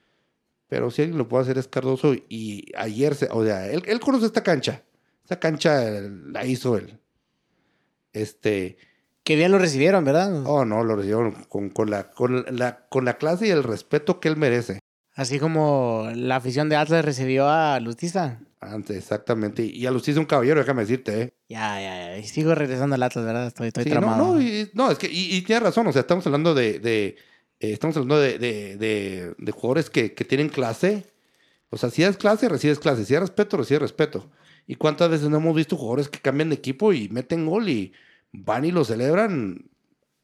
[0.68, 2.14] pero si alguien lo puede hacer es Cardoso.
[2.30, 4.84] Y ayer, se, o sea, él, él conoce esta cancha.
[5.24, 7.00] Esta cancha la hizo él.
[8.14, 8.78] Este,
[9.24, 10.44] Que bien lo recibieron, ¿verdad?
[10.46, 14.20] Oh, no, lo recibieron con, con la, con, la, con la clase y el respeto
[14.20, 14.80] que él merece.
[15.18, 18.40] Así como la afición de Atlas recibió a Lustiza.
[18.62, 19.64] Antes, exactamente.
[19.66, 21.34] Y a Luis un caballero, déjame decirte, ¿eh?
[21.50, 22.18] Ya, ya, ya.
[22.20, 23.48] Y sigo regresando al Atlas, ¿verdad?
[23.48, 24.36] Estoy, estoy Sí, no, tramado.
[24.36, 27.06] no, y- no, es que, y, y tienes razón, o sea, estamos hablando de, de,
[27.60, 31.08] eh, estamos hablando de, de, de, de jugadores que, que tienen clase.
[31.72, 33.04] O sea, si das clase, recibes clase.
[33.04, 34.30] Si das respeto, recibes respeto.
[34.68, 37.92] ¿Y cuántas veces no hemos visto jugadores que cambian de equipo y meten gol y
[38.32, 39.68] van y lo celebran?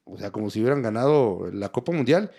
[0.04, 2.30] O sea, como si hubieran ganado la Copa Mundial.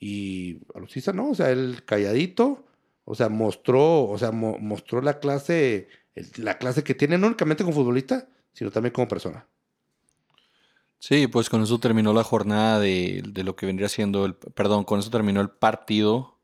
[0.00, 2.64] Y a Lucisa no, o sea, él calladito,
[3.04, 5.88] o sea, mostró, o sea, mo- mostró la clase,
[6.36, 9.46] la clase que tiene no únicamente como futbolista, sino también como persona.
[11.00, 14.84] Sí, pues con eso terminó la jornada de, de lo que vendría siendo el, perdón,
[14.84, 16.34] con eso terminó el partido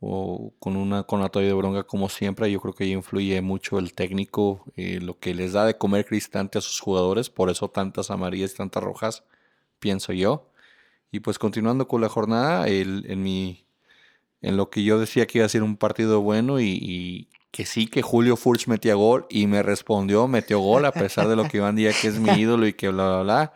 [0.00, 2.50] o con una con una toalla de bronca como siempre.
[2.52, 6.06] Yo creo que ahí influye mucho el técnico, eh, lo que les da de comer
[6.06, 9.24] cristante a sus jugadores, por eso tantas amarillas y tantas rojas,
[9.80, 10.47] pienso yo.
[11.10, 13.64] Y pues continuando con la jornada, el, en mi
[14.40, 17.66] en lo que yo decía que iba a ser un partido bueno y, y que
[17.66, 21.48] sí que Julio Furch metía gol y me respondió, metió gol a pesar de lo
[21.48, 23.52] que Iván Díaz que es mi ídolo y que bla bla bla.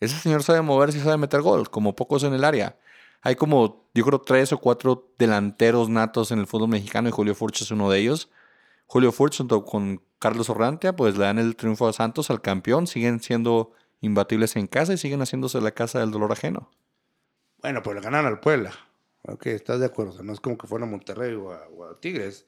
[0.00, 2.76] Ese señor sabe moverse y sabe meter gol, como pocos en el área.
[3.22, 7.34] Hay como, yo creo, tres o cuatro delanteros natos en el fútbol mexicano y Julio
[7.34, 8.30] Furch es uno de ellos.
[8.86, 12.86] Julio Furch junto con Carlos Orrantia, pues le dan el triunfo a Santos al campeón,
[12.86, 16.70] siguen siendo imbatibles en casa y siguen haciéndose la casa del dolor ajeno.
[17.62, 18.72] Bueno, pues le ganaron al Puebla.
[19.22, 20.12] Ok, estás de acuerdo.
[20.12, 22.46] O sea, no es como que fueron a Monterrey o a, o a Tigres.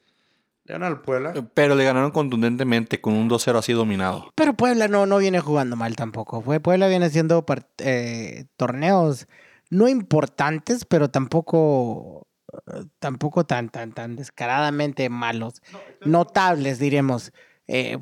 [0.64, 1.34] Le ganaron al Puebla.
[1.55, 4.30] Pero le ganaron contundentemente con un 2-0 así dominado.
[4.34, 6.42] Pero Puebla no, no viene jugando mal tampoco.
[6.42, 7.44] Puebla viene haciendo
[7.78, 9.26] eh, torneos
[9.70, 12.26] no importantes, pero tampoco,
[12.99, 15.62] tampoco tan, tan, tan descaradamente malos.
[16.05, 17.32] Notables, diremos.
[17.66, 17.99] Eh,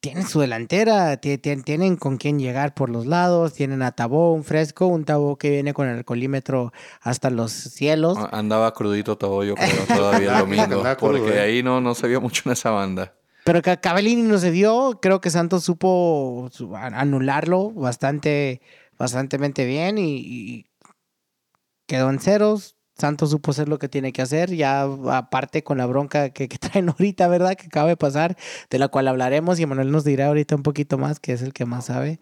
[0.00, 4.32] tienen su delantera, ti- ti- tienen con quién llegar por los lados, tienen a Tabó,
[4.32, 8.16] un fresco, un Tabó que viene con el colímetro hasta los cielos.
[8.30, 10.66] Andaba crudito todo yo creo todavía el domingo.
[10.82, 11.40] crudo, Porque eh.
[11.40, 13.14] ahí no, no se vio mucho en esa banda.
[13.44, 18.60] Pero que Cavellini no se dio, creo que Santos supo anularlo bastante,
[18.98, 20.66] bastantemente bien y, y
[21.86, 22.76] quedó en ceros.
[22.98, 24.82] Santos supo hacer lo que tiene que hacer, ya
[25.12, 27.54] aparte con la bronca que, que traen ahorita, ¿verdad?
[27.54, 28.36] Que acaba de pasar,
[28.70, 31.52] de la cual hablaremos y Manuel nos dirá ahorita un poquito más, que es el
[31.52, 32.20] que más sabe,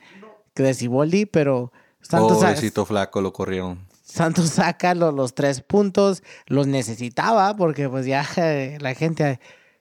[0.54, 1.72] que de Ciboldi, pero
[2.02, 3.86] Santos, sa- Pobrecito flaco lo corrieron.
[4.04, 9.40] Santos saca lo- los tres puntos, los necesitaba porque pues ya eh, la gente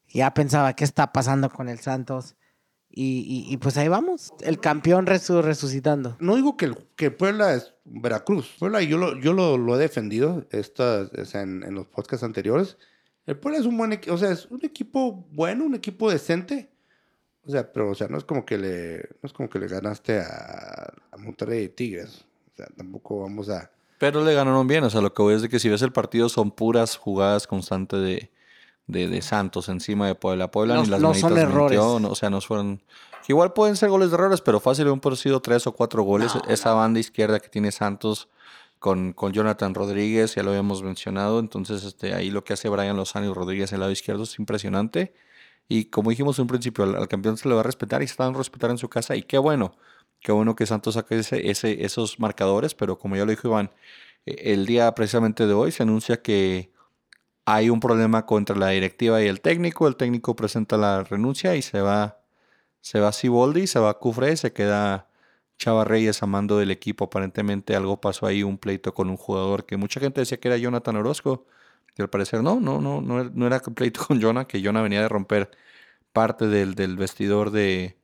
[0.10, 2.36] ya pensaba qué está pasando con el Santos
[2.98, 3.20] Y,
[3.50, 6.16] y- y pues ahí vamos, el campeón resu- resucitando.
[6.20, 8.56] No digo que, el- que Puebla es Veracruz.
[8.58, 10.46] Puebla yo lo, yo lo, lo he defendido
[11.26, 12.78] sea, en, en los podcasts anteriores.
[13.26, 16.70] El Puebla es un buen equipo, o sea, es un equipo bueno, un equipo decente.
[17.46, 19.68] O sea, pero, o sea, no es como que le, no es como que le
[19.68, 22.26] ganaste a, a Monterrey y Tigres.
[22.54, 23.70] O sea, tampoco vamos a...
[24.00, 25.92] Pero le ganaron bien, o sea, lo que voy es de que si ves el
[25.92, 28.32] partido son puras jugadas constantes de,
[28.88, 30.52] de, de Santos encima de Puebla.
[30.52, 31.78] Puebla No- ni las no son errores.
[31.80, 32.82] no, o sea, no fueron...
[33.28, 36.34] igual pueden ser goles de errores, pero fácil hubieran sido tres o cuatro goles.
[36.48, 38.30] Esa banda izquierda que tiene Santos
[38.80, 42.96] con, con Jonathan Rodríguez, ya lo habíamos mencionado, entonces este, ahí lo que hace Brian
[42.96, 45.14] Lozano y Rodríguez en el lado izquierdo es impresionante.
[45.68, 48.08] Y como dijimos en un principio, al, al campeón se le va a respetar y
[48.08, 49.16] se van a respetar en su casa.
[49.16, 49.76] Y qué bueno,
[50.20, 53.72] qué bueno que Santos saque ese, ese, esos marcadores, pero como ya lo dijo Iván,
[54.28, 56.70] eh, el día precisamente de hoy se anuncia que
[57.46, 59.88] hay un problema contra la directiva y el técnico.
[59.88, 62.20] El técnico presenta la renuncia y se va,
[62.82, 65.10] se va Siboldi, se va Cufré, y se queda
[65.58, 67.06] Chava Reyes a mando del equipo.
[67.06, 70.58] Aparentemente algo pasó ahí, un pleito con un jugador que mucha gente decía que era
[70.58, 71.46] Jonathan Orozco.
[71.98, 75.10] Y al parecer no, no, no, no, era- pleito con Jonah, que Jonah venía de
[75.10, 75.52] romper
[76.14, 77.98] parte del, vestidor de,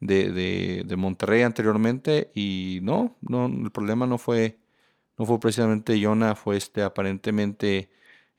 [0.00, 2.30] de, de, de Monterrey anteriormente.
[2.34, 4.58] Y no, no, el problema no fue,
[5.18, 7.90] no fue precisamente Jonah, fue este aparentemente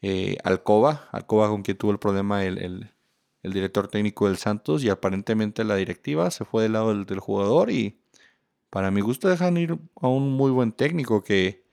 [0.07, 2.91] eh, Alcoba, Alcoba con quien tuvo el problema el, el-
[3.43, 7.99] director técnico del Santos y aparentemente la directiva se fue del lado del, jugador y
[8.69, 11.63] para mi gusto dejan ir a un muy buen técnico que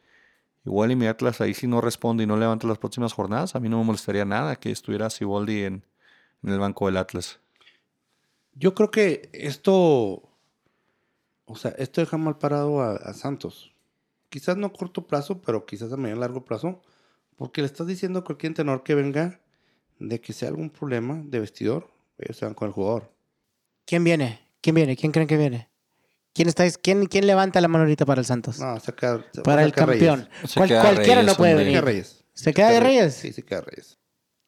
[0.64, 3.60] igual y mi Atlas ahí si no responde y no levanta las próximas jornadas, a
[3.60, 5.86] mí no me molestaría nada que estuviera Siboldi en,
[6.42, 7.40] en el banco del Atlas.
[8.54, 10.22] Yo creo que esto,
[11.46, 13.72] o sea, esto deja mal parado a, a Santos.
[14.30, 16.82] Quizás no a corto plazo, pero quizás a medio y largo plazo,
[17.36, 19.40] porque le estás diciendo a cualquier tenor que venga
[19.98, 23.12] de que sea algún problema de vestidor, ellos se van con el jugador.
[23.86, 24.40] ¿Quién viene?
[24.60, 24.96] ¿Quién viene?
[24.96, 25.68] ¿Quién creen que viene?
[26.34, 28.58] ¿Quién, está, quién, quién levanta la mano ahorita para el Santos?
[28.58, 30.28] No, saca, para el campeón.
[30.46, 31.64] Se Cual- queda cualquiera Reyes, no puede hombre.
[31.64, 31.84] Se queda venir.
[31.84, 32.24] Reyes.
[32.32, 33.14] ¿Se queda de Reyes?
[33.14, 33.98] Sí, se queda Reyes.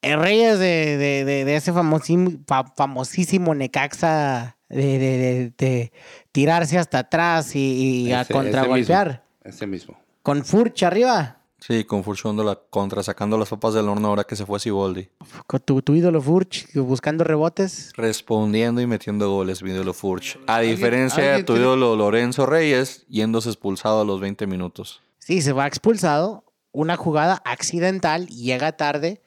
[0.01, 5.93] El Reyes de, de, de, de ese famosim- fa- famosísimo Necaxa de, de, de- de
[6.33, 9.25] tirarse hasta atrás y, y a Ese- ese contragolpear.
[9.43, 9.99] Ese mismo.
[10.23, 11.41] Con Furch arriba.
[11.67, 15.09] Sí, con Furch la contra, sacando las papas del horno ahora que se fue Siboldi.
[15.47, 17.91] Con tu, tu ídolo Furch buscando rebotes.
[17.97, 20.39] Respondiendo y metiendo goles, mi ídolo Furch.
[20.47, 25.01] A ¿Alguien- diferencia de tu ídolo Lorenzo Reyes, yéndose expulsado a los 20 minutos.
[25.19, 26.45] Sí, se va expulsado.
[26.71, 29.23] Una jugada accidental, llega tarde,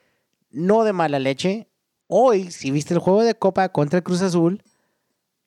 [0.51, 1.67] no de mala leche.
[2.05, 4.61] Hoy, si viste el juego de Copa contra el Cruz Azul,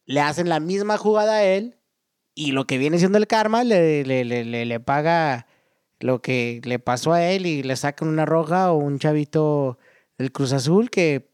[0.06, 1.76] le hacen la misma jugada a él
[2.34, 5.46] y lo que viene siendo el karma le, le, le, le- le paga
[6.00, 9.78] lo que le pasó a él y le sacan una roja o un chavito
[10.18, 11.30] del Cruz Azul que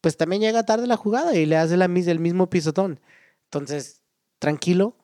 [0.00, 3.00] pues también llega tarde la jugada y le hace la, el mismo pisotón.
[3.44, 4.02] Entonces,
[4.38, 4.96] tranquilo,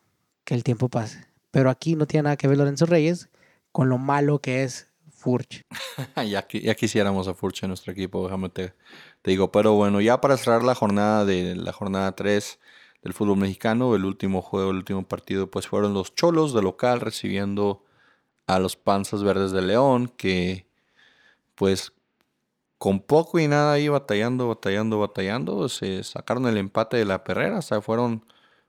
[0.44, 1.26] que el tiempo pase.
[1.50, 3.30] Pero aquí no tiene nada que ver Lorenzo Reyes
[3.72, 5.64] con lo malo que es Furch.
[6.16, 8.74] ya, ya quisiéramos a Furch en nuestro equipo, déjame te,
[9.22, 9.50] te digo.
[9.50, 12.58] Pero bueno, ya para cerrar la jornada de la jornada 3
[13.02, 17.00] del fútbol mexicano, el último juego, el último partido, pues fueron los Cholos de local
[17.00, 17.84] recibiendo
[18.54, 20.66] a los Panzas Verdes de León, que
[21.54, 21.92] pues
[22.78, 27.58] con poco y nada ahí batallando, batallando, batallando, se sacaron el empate de la perrera,
[27.58, 28.24] o sea, fueron,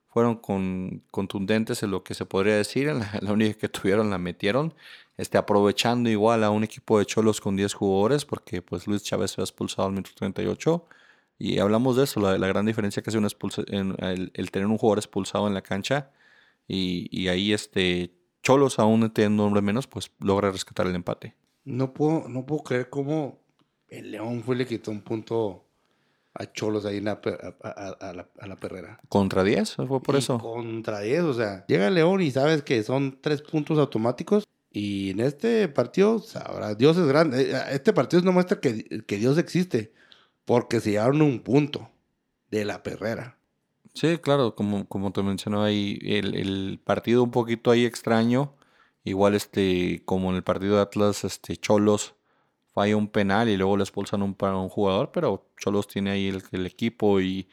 [0.08, 4.18] fueron con, contundentes en lo que se podría decir, en la, única que tuvieron la
[4.18, 4.74] metieron,
[5.16, 9.32] este, aprovechando igual a un equipo de cholos con 10 jugadores, porque pues Luis Chávez
[9.32, 10.86] se ha expulsado al minuto 38,
[11.38, 15.54] y hablamos de eso, la, gran diferencia que hace el, tener un jugador expulsado en
[15.54, 16.10] la cancha,
[16.68, 21.34] y ahí este Cholos, aún teniendo un hombre menos, pues logra rescatar el empate.
[21.64, 23.38] No puedo, no puedo creer cómo
[23.88, 25.64] el León fue le quitó un punto
[26.34, 28.98] a Cholos ahí en la a, a- a la, a la perrera.
[29.08, 30.38] Contra 10, fue por Y eso.
[30.38, 34.44] Contra 10, o sea, llega el León y sabes que son tres puntos automáticos.
[34.70, 37.42] Y en este partido, sabrá, Dios es grande.
[37.52, 39.92] Eh, Este partido no muestra que, que Dios existe,
[40.46, 41.90] porque se llevaron un punto
[42.50, 43.38] de la perrera.
[43.94, 48.54] Sí, claro, como, como te mencionaba ahí, el, el partido un poquito ahí extraño.
[49.04, 52.14] Igual este, como en el partido de Atlas, este Cholos
[52.72, 56.28] falla un penal y luego le expulsan un, para un jugador, pero Cholos tiene ahí
[56.28, 57.48] el, el equipo y,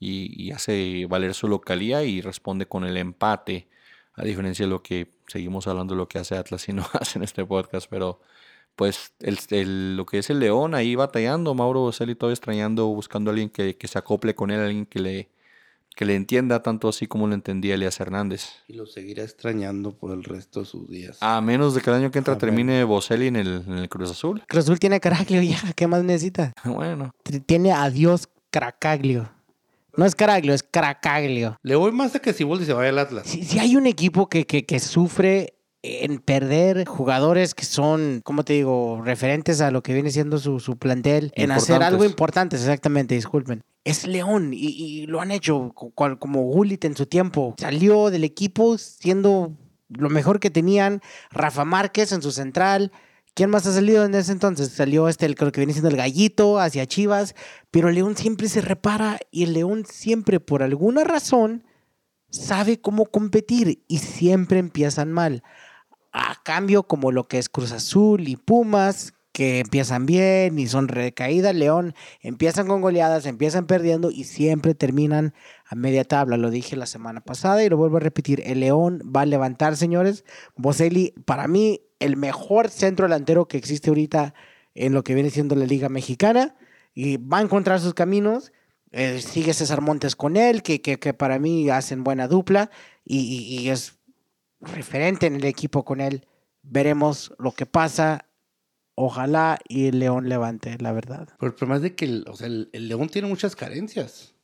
[0.00, 3.68] y, hace valer su localía y responde con el empate.
[4.14, 7.18] A diferencia de lo que seguimos hablando de lo que hace Atlas y no hace
[7.18, 8.20] en este podcast, pero
[8.76, 13.30] pues el, el- lo que es el León ahí batallando, Mauro Boselli todavía extrañando, buscando
[13.30, 15.30] a alguien que, que se acople con él, alguien que le,
[15.94, 18.50] que le entienda tanto así como lo entendía Elias Hernández.
[18.66, 21.18] Y lo seguirá extrañando por el resto de sus días.
[21.20, 24.10] A menos de que el año que entra termine Boselli en el, en el Cruz
[24.10, 24.42] Azul.
[24.48, 26.52] Cruz Azul tiene a Caraglio ya, ¿qué más necesita?
[26.64, 27.12] Bueno,
[27.46, 29.30] Tiene a Dios Cracaglio.
[29.96, 31.56] No es Caraglio, es Caracaglio.
[31.62, 33.26] Le voy más a que Siboldi se vaya al Atlas.
[33.26, 38.42] Si, si hay un equipo que, que, que sufre en perder jugadores que son, ¿cómo
[38.44, 42.56] te digo?, referentes a lo que viene siendo su, su plantel, en hacer algo importante,
[42.56, 43.62] exactamente, disculpen.
[43.84, 47.54] Es León y, y lo han hecho cual- como Gullit en su tiempo.
[47.58, 49.56] Salió del equipo siendo
[49.88, 51.00] lo mejor que tenían.
[51.30, 52.92] Rafa Márquez en su central.
[53.34, 54.68] ¿Quién más ha salido en ese entonces?
[54.70, 57.34] Salió este, el, creo que viene siendo el gallito hacia Chivas.
[57.70, 61.64] Pero León siempre se repara y el León siempre, por alguna razón,
[62.30, 65.42] sabe cómo competir y siempre empiezan mal.
[66.12, 70.86] A cambio, como lo que es Cruz Azul y Pumas, que empiezan bien y son
[70.86, 75.34] recaídas, León empiezan con goleadas, empiezan perdiendo y siempre terminan
[75.66, 76.36] a media tabla.
[76.36, 78.42] Lo dije la semana pasada y lo vuelvo a repetir.
[78.46, 80.24] El León va a levantar, señores.
[80.54, 84.34] Boselli, para mí, el mejor centro delantero que existe ahorita
[84.72, 86.54] en lo que viene siendo la Liga Mexicana
[86.94, 88.52] y va a encontrar sus caminos.
[88.92, 92.70] Eh, sigue César Montes con él, que, que, para mí hacen buena dupla
[93.04, 93.98] y- y es
[94.60, 96.28] referente en el equipo con él.
[96.62, 98.26] Veremos lo que pasa.
[98.96, 101.28] Ojalá y el León levante, la verdad.
[101.38, 104.34] Pero problema es de que el, o sea, el, León tiene muchas carencias.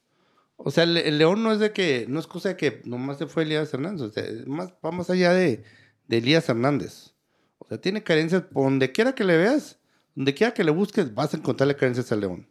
[0.57, 3.27] O sea, el, León no es de que, no es cosa de que nomás se
[3.27, 4.03] fue Elías Hernández.
[4.03, 5.63] O sea, más, va más allá de,
[6.09, 7.15] de Elías Hernández.
[7.59, 9.79] O sea, tiene carencias por donde quiera que le veas,
[10.15, 12.49] donde quiera que le busques, vas a encontrarle carencias al León.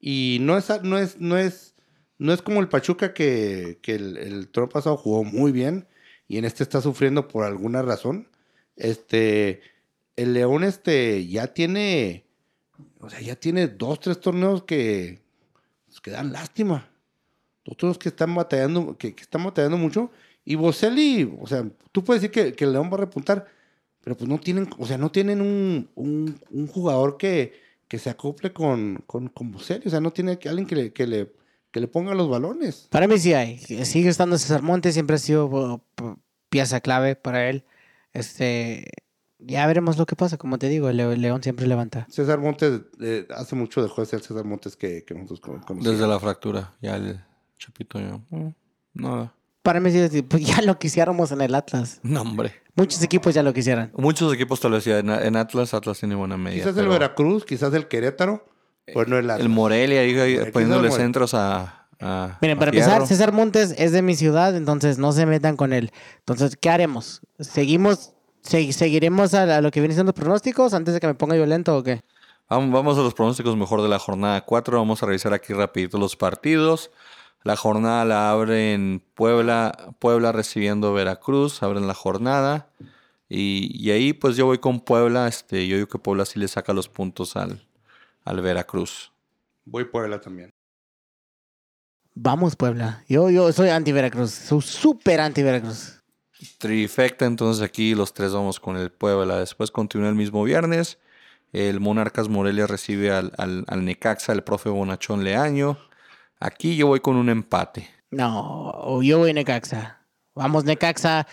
[0.00, 1.74] Y no es, no es, no es,
[2.18, 5.88] no es como el Pachuca que, que el, el pasado jugó muy bien
[6.28, 8.28] y en este está sufriendo por alguna razón.
[8.76, 9.62] Este,
[10.18, 12.24] el León este ya tiene,
[12.98, 15.22] o sea, ya tiene dos, tres torneos que,
[15.86, 16.90] pues, que dan lástima.
[17.64, 20.10] Dos torneos que están batallando, que, están batallando mucho.
[20.44, 23.46] Y Boselli, o sea, tú puedes decir que, el León va a repuntar,
[24.02, 27.52] pero pues no tienen, o sea, no tienen un, un, jugador que,
[27.86, 29.54] que se acople con, con, con.
[29.54, 31.32] O sea, no tiene alguien que le, que le,
[31.70, 32.88] que le ponga los balones.
[32.90, 33.58] Para mí sí hay.
[33.58, 35.80] Sigue estando César Montes, siempre ha sido uh,
[36.48, 37.64] pieza clave para él.
[38.12, 38.90] Este,
[39.38, 40.36] ya veremos lo que pasa.
[40.36, 42.06] Como te digo, el Le- León siempre levanta.
[42.10, 45.84] César Montes, eh, hace mucho dejó de ser César Montes que, que nosotros con- conocíamos.
[45.98, 46.74] Desde la fractura.
[46.80, 47.20] Ya el
[47.58, 48.18] chapito ya.
[48.30, 48.54] mm,
[48.94, 49.34] Nada.
[49.62, 52.00] Para mí sí, pues ya lo quisiéramos en el Atlas.
[52.02, 52.52] No, hombre.
[52.74, 53.90] Muchos equipos ya lo quisieran.
[53.96, 56.62] Muchos equipos tal vez ya en, en Atlas, Atlas tiene buena media.
[56.62, 58.46] Quizás el Veracruz, quizás el Querétaro,
[58.94, 59.40] pues no el Atlas.
[59.44, 61.74] El Morelia ahí, poniéndole centros a.
[62.40, 63.04] Miren, para empezar.
[63.08, 65.90] César Montes es de mi ciudad, entonces no se metan con él.
[66.20, 67.22] Entonces, ¿qué haremos?
[67.40, 68.12] ¿Seguimos, se-
[68.48, 71.76] seguiremos a, a lo que vienen siendo los pronósticos antes de que me ponga violento
[71.76, 72.02] o qué?
[72.48, 74.78] Vamos, a los pronósticos mejor de la jornada 4.
[74.78, 76.90] Vamos a revisar aquí rapidito los partidos.
[77.44, 82.70] La jornada la abre en Puebla, Puebla recibiendo Veracruz, abren la jornada.
[83.28, 85.28] Y, y ahí pues yo voy con Puebla.
[85.28, 87.66] Este, yo digo que Puebla sí le saca los puntos al,
[88.24, 89.12] al Veracruz.
[89.66, 90.50] Voy Puebla también.
[92.14, 93.04] Vamos, Puebla.
[93.08, 94.30] Yo, yo soy anti-Veracruz.
[94.30, 95.97] Soy súper anti-Veracruz.
[96.58, 99.38] Trifecta, entonces aquí los tres vamos con el Puebla.
[99.38, 100.98] Después continúa el mismo viernes.
[101.52, 105.78] El Monarcas Morelia recibe al, al, al Necaxa, el profe Bonachón Leaño.
[106.38, 107.90] Aquí yo voy con un empate.
[108.10, 110.06] No, yo voy Necaxa.
[110.34, 111.26] Vamos, Necaxa.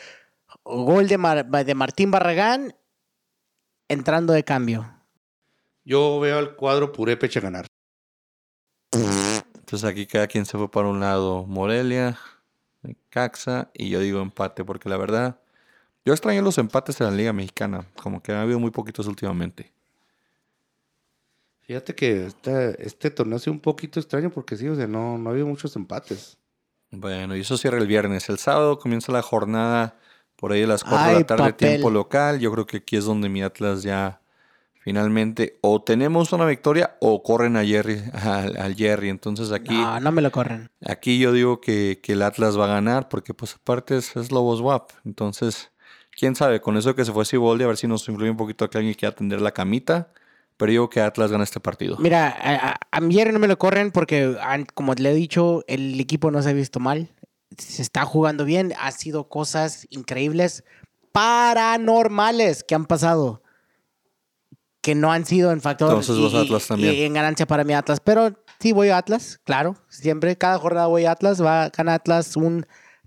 [0.63, 2.75] Gol de, Mar- de Martín Barragán
[3.87, 4.91] entrando de cambio.
[5.83, 7.67] Yo veo al cuadro Purépecha ganar.
[8.91, 11.45] Entonces aquí cada quien se fue para un lado.
[11.45, 12.17] Morelia,
[12.85, 15.39] Necaxa y yo digo empate porque la verdad
[16.05, 17.87] yo extraño los empates en la Liga Mexicana.
[17.95, 19.71] Como que ha habido muy poquitos últimamente.
[21.61, 25.17] Fíjate que este, este torneo ha sido un poquito extraño porque sí, o sea, no,
[25.17, 26.37] no ha habido muchos empates.
[26.91, 28.29] Bueno, y eso cierra el viernes.
[28.29, 29.97] El sábado comienza la jornada
[30.35, 31.69] por ahí a las 4 de la tarde, papel.
[31.69, 32.39] tiempo local.
[32.39, 34.21] Yo creo que aquí es donde mi Atlas ya
[34.85, 39.09] finalmente o tenemos una victoria o corren a Jerry, al, al Jerry.
[39.09, 40.69] Entonces aquí, No, no me lo corren.
[40.85, 44.31] aquí yo digo que, que el Atlas va a ganar porque pues aparte es, es
[44.31, 44.91] Lobos WAP.
[45.03, 45.71] Entonces,
[46.11, 48.69] quién sabe, con eso que se fue Siboldi, a ver si nos influye un poquito
[48.69, 50.11] que alguien quiera atender la camita.
[50.57, 51.97] Pero yo digo que Atlas gana este partido.
[51.99, 54.37] Mira, a, a, a mi Jerry no me lo corren porque,
[54.75, 57.09] como le he dicho, el equipo no se ha visto mal.
[57.57, 58.71] Se está jugando bien.
[58.79, 60.63] Ha sido cosas increíbles,
[61.11, 63.41] paranormales que han pasado.
[64.85, 65.89] Que no han sido en factor.
[65.89, 66.93] Entonces a Atlas también.
[66.93, 67.99] y en ganancia para mi Atlas.
[67.99, 69.75] Pero sí voy a Atlas, claro.
[69.89, 71.43] Siempre, cada jornada voy a Atlas.
[71.43, 72.65] Va a ganar Atlas un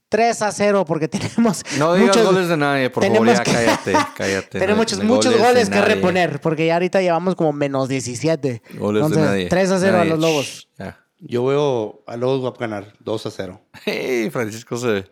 [0.09, 1.63] 3 a 0 porque tenemos.
[1.79, 4.59] No digas muchos- goles de nadie, por favor, ya que- cállate, cállate.
[4.59, 5.95] Tenemos no- muchos, muchos de goles que nadie.
[5.95, 8.63] reponer, porque ya ahorita llevamos como menos 17.
[8.75, 9.49] Goles Entonces, de nadie.
[9.49, 10.11] 3 a 0 Nadie.
[10.11, 10.69] a los Lobos.
[10.79, 11.05] Ya.
[11.21, 13.61] Yo veo a Lobos WAP ganar 2 a 0.
[13.85, 15.11] Hey, Francisco se, se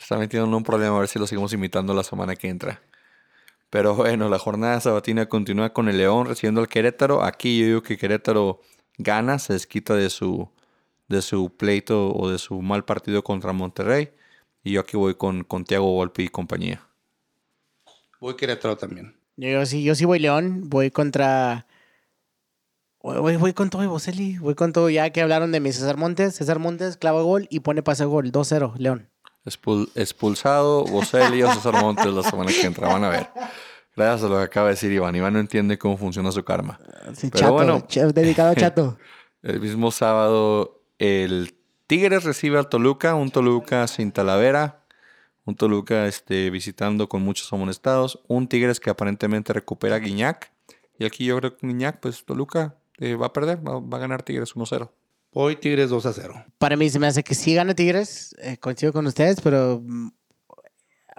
[0.00, 2.80] está metiendo en un problema, a ver si lo seguimos imitando la semana que entra.
[3.76, 7.22] Pero bueno, la jornada sabatina continúa con el León recibiendo al Querétaro.
[7.22, 8.62] Aquí yo digo que Querétaro
[8.96, 10.48] gana, se desquita de su,
[11.08, 14.12] de su pleito o de su mal partido contra Monterrey.
[14.64, 16.86] Y yo aquí voy con, con Thiago Volpi y compañía.
[18.18, 19.14] Voy Querétaro también.
[19.36, 21.66] Yo sí, yo sí voy León, voy contra.
[23.02, 24.88] Voy, voy con todo y Boselli, voy con todo.
[24.88, 28.32] Ya que hablaron de mi César Montes, César Montes clava gol y pone pase gol,
[28.32, 29.10] 2-0, León.
[29.46, 32.88] Expul- expulsado Boselli o César Montes la semana que entra.
[32.88, 33.30] Van a ver.
[33.96, 35.14] Gracias a lo que acaba de decir Iván.
[35.16, 36.78] Iván no entiende cómo funciona su karma.
[37.14, 37.86] Sí, Pero chato, bueno.
[38.12, 38.98] dedicado a Chato.
[39.42, 41.54] El mismo sábado, el
[41.86, 44.82] Tigres recibe al Toluca, un Toluca sin Talavera,
[45.44, 50.50] un Toluca este, visitando con muchos amonestados, un Tigres que aparentemente recupera a Guiñac.
[50.98, 54.00] Y aquí yo creo que Guiñac, pues Toluca eh, va a perder, va, va a
[54.00, 54.90] ganar Tigres 1-0.
[55.36, 56.46] Voy Tigres 2 a 0.
[56.56, 60.08] Para mí se me hace que sí gana Tigres, eh, coincido con ustedes, pero mm,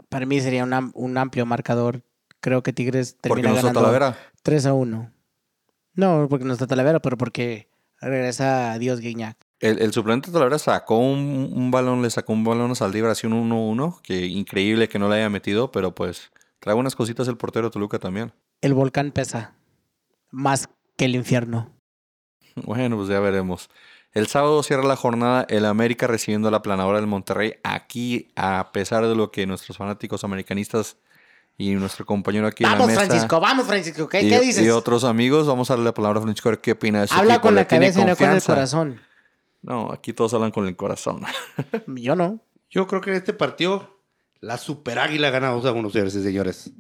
[0.10, 2.02] para mí sería un, am- un amplio marcador.
[2.40, 4.18] Creo que Tigres Porque termina no está ganando Talavera.
[4.42, 5.14] 3 a 1.
[5.94, 7.70] No, porque no está Talavera, pero porque
[8.02, 9.38] regresa a Dios Guiñac.
[9.60, 13.12] El, el suplente de Talavera sacó un, un balón, le sacó un balón a Saldívar,
[13.12, 17.28] así un 1-1, que increíble que no le haya metido, pero pues trae unas cositas
[17.28, 18.34] el portero Toluca también.
[18.62, 19.54] El volcán pesa
[20.32, 21.72] más que el infierno.
[22.66, 23.70] Bueno, pues ya veremos.
[24.18, 27.54] El sábado cierra la jornada el América recibiendo a la planadora del Monterrey.
[27.64, 30.98] Aquí, a pesar de lo que nuestros fanáticos americanistas
[31.56, 34.10] y nuestro compañero aquí en Vamos, la mesa Francisco, vamos, Francisco.
[34.10, 34.66] ¿Qué, y, qué dices?
[34.66, 37.08] y otros amigos, vamos a darle la palabra a Francisco a ver qué opina de
[37.08, 37.42] su Habla equipo.
[37.48, 39.02] con ¿Le la cabeza y no con el corazón.
[39.62, 41.22] No, aquí todos hablan con el corazón.
[41.88, 42.40] Yo no.
[42.72, 44.00] Yo creo que en este partido
[44.40, 46.72] la Super Águila gana 2 a 1, señores y señores.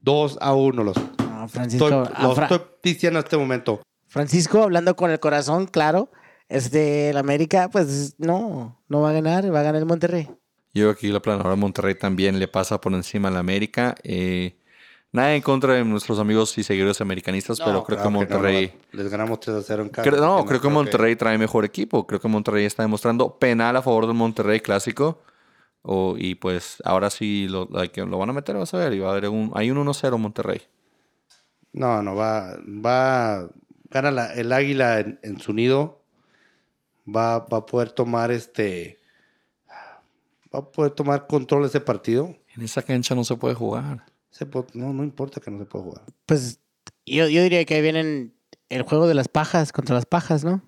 [0.00, 3.82] 2 a 1 los No, Francisco, estoy, los Fra- estoy diciendo en este momento.
[4.08, 6.10] Francisco, hablando con el corazón, claro.
[6.48, 10.28] Este, el América, pues no, no va a ganar, va a ganar el Monterrey.
[10.74, 13.94] Yo aquí la planadora Monterrey también le pasa por encima a la América.
[14.04, 14.56] Eh,
[15.10, 18.72] nada en contra de nuestros amigos y seguidores americanistas, pero creo claro que Monterrey...
[18.92, 20.08] no, les ganamos 3 a 0 en casa.
[20.08, 22.06] Creo- no, Que creo que Monterrey trae mejor equipo.
[22.06, 25.22] Creo que Monterrey está demostrando penal a favor del Monterrey clásico.
[25.82, 28.92] O- y pues ahora sí lo, like, lo van a meter, vas a ver.
[28.92, 30.60] Y va a haber un, hay un 1-0 Monterrey.
[31.72, 33.48] No, no, va, va,
[33.90, 36.02] gana la- el Águila en, en su nido.
[37.08, 38.98] Va, va a poder tomar este,
[40.54, 42.36] va a poder tomar control de ese partido.
[42.54, 44.04] En esa cancha no se puede jugar.
[44.30, 46.02] Se no, no importa que no se pueda jugar.
[46.26, 46.60] Pues
[47.04, 48.34] yo, yo diría que vienen
[48.68, 50.62] el juego de las pajas contra las pajas, ¿no?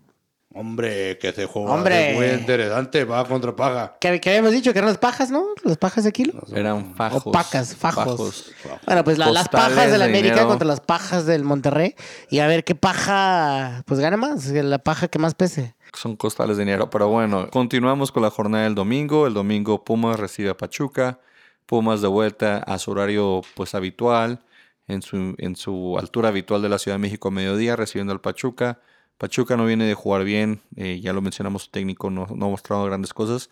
[0.59, 2.15] Hombre, que se juega Hombre.
[2.15, 3.97] muy interesante, va contra paga.
[4.01, 5.45] Que, que habíamos dicho que eran las pajas, ¿no?
[5.63, 6.33] Las pajas de kilo.
[6.53, 7.23] Eran fajos.
[7.27, 8.05] O pacas, fajos.
[8.05, 8.53] fajos.
[8.87, 10.49] Bueno, pues la- las pajas del de América dinero.
[10.49, 11.95] contra las pajas del Monterrey.
[12.29, 15.75] Y a ver qué paja, pues gana más, la paja que más pese.
[15.95, 16.91] Son costales de dinero.
[16.91, 19.27] Pero bueno, continuamos con la jornada del domingo.
[19.27, 21.21] El domingo Pumas recibe a Pachuca.
[21.67, 24.41] Pumas de vuelta a su horario pues habitual,
[24.87, 28.21] en su, en su altura habitual de la Ciudad de México a mediodía, recibiendo al
[28.21, 28.81] Pachuca.
[29.19, 32.49] Pachuca no viene de jugar bien, eh, ya lo mencionamos, su técnico no, no ha
[32.51, 33.51] mostrado grandes cosas.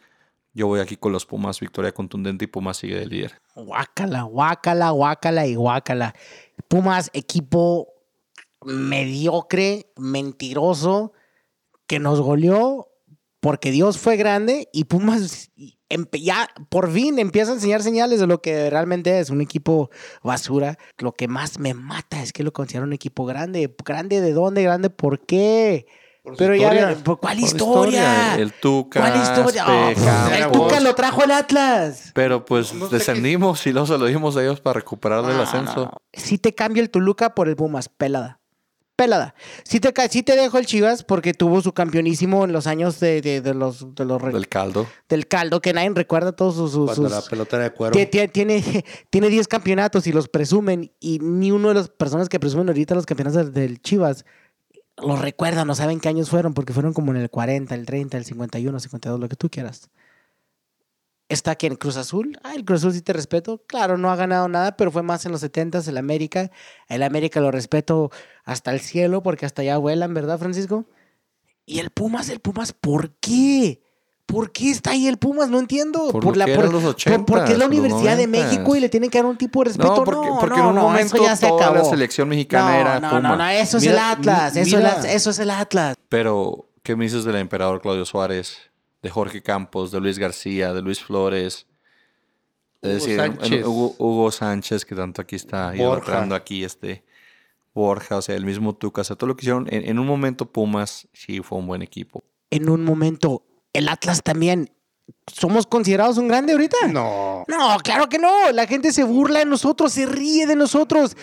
[0.55, 3.43] Yo voy aquí con los Pumas, victoria contundente y Pumas sigue de líder.
[3.55, 6.15] Guácala, guácala, guácala y guácala.
[6.69, 7.89] Pumas, equipo
[8.65, 11.13] mediocre, mentiroso,
[11.87, 12.89] que nos goleó
[13.47, 15.53] porque Dios fue grande y Pumas
[16.21, 19.89] ya por fin empieza a enseñar señales de lo que realmente es un equipo
[20.25, 20.79] basura.
[20.99, 23.73] Lo que más me mata es que lo considero un equipo grande.
[23.85, 24.65] ¿Grande de dónde?
[24.65, 25.87] ¿Grande por qué?
[26.25, 26.91] Por Pero historia.
[26.91, 28.35] ya, ¿por ¿cuál Por historia?
[28.35, 29.65] El Tuca, ¿Cuál historia?
[29.69, 32.11] Oh, el Tuca lo trajo el Atlas.
[32.15, 35.25] Pero pues No sé qué- descendimos y luego se lo dimos a ellos para recuperar
[35.25, 35.77] del No, ascenso.
[35.77, 35.93] no, no.
[36.13, 38.41] Sí te cambio el Toluca por el Pumas, pelada.
[38.97, 39.35] Pelada.
[39.65, 43.21] Sí te, sí te dejo el Chivas porque tuvo su campeonísimo en los años de,
[43.21, 44.87] de- de los, de los Del caldo.
[45.09, 46.73] del caldo, que nadie recuerda todos sus...
[46.73, 47.95] sus- Cuando la pelota de cuero.
[47.95, 48.63] Tie- tie- Tiene,
[49.11, 52.95] tiene 10 campeonatos y los presumen y ni uno de las personas que presumen ahorita
[52.95, 54.25] los campeonatos del, del Chivas
[54.99, 58.17] los recuerdan, no saben qué años fueron porque fueron como en el 40, el 30,
[58.17, 59.91] el 51, 52, lo que tú quieras.
[61.29, 62.39] Está aquí en Cruz Azul.
[62.45, 63.61] Ah, el Cruz Azul sí te respeto.
[63.67, 66.51] Claro, no ha ganado nada, pero fue más en los 70 el América.
[66.89, 68.11] El América lo respeto
[68.45, 70.85] hasta el cielo porque hasta allá vuelan, ¿verdad, Francisco?
[71.65, 73.83] Y el Pumas, el Pumas, ¿por qué?
[74.25, 75.49] ¿Por qué está ahí el Pumas?
[75.51, 76.11] No entiendo.
[76.13, 78.29] Por que eran los por- porque es la 80s, los Universidad de 90s.
[78.29, 79.97] México y le tienen que dar un tipo de respeto.
[79.97, 81.91] No, porque, no, porque no, en un momento ya se toda la acabó.
[81.91, 83.21] selección mexicana no, era no, Puma.
[83.21, 84.55] no, no, eso es Mira, el Atlas.
[84.55, 84.81] mira.
[84.81, 85.97] la- eso es el Atlas.
[86.09, 88.59] Pero, ¿qué me dices del emperador Claudio Suárez,
[89.03, 91.67] de Jorge Campos, de Luis García, de Luis Flores?
[92.83, 93.67] Es Hugo decir, Sánchez.
[93.67, 97.05] Hugo, Hugo Sánchez, que tanto aquí está idolatrando aquí este
[97.75, 99.67] Borja, o sea, el mismo Tuca, o sea, todo lo que hicieron.
[99.71, 102.25] En, en un momento Pumas sí fue un buen equipo.
[102.51, 103.43] En un momento,
[103.73, 104.71] el Atlas también.
[105.27, 106.89] ¿Somos considerados un grande ahorita?
[106.89, 107.45] No.
[107.47, 108.51] No, claro que no.
[108.53, 111.17] La gente se burla de nosotros, se ríe de nosotros.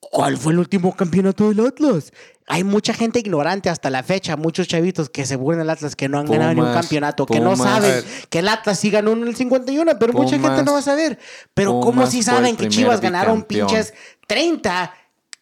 [0.00, 2.12] ¿Cuál fue el último campeonato del Atlas?
[2.46, 6.08] Hay mucha gente ignorante hasta la fecha, muchos chavitos que se burlan del Atlas, que
[6.08, 7.70] no han ganado ni un Pumas, campeonato, que no Pumas.
[7.82, 10.78] saben que el Atlas sí ganó en el 51, pero mucha gente Pumas, no va
[10.78, 11.18] a saber.
[11.54, 13.94] Pero ¿cómo Pumas el saben que Chivas ganaron pinches
[14.26, 14.92] 30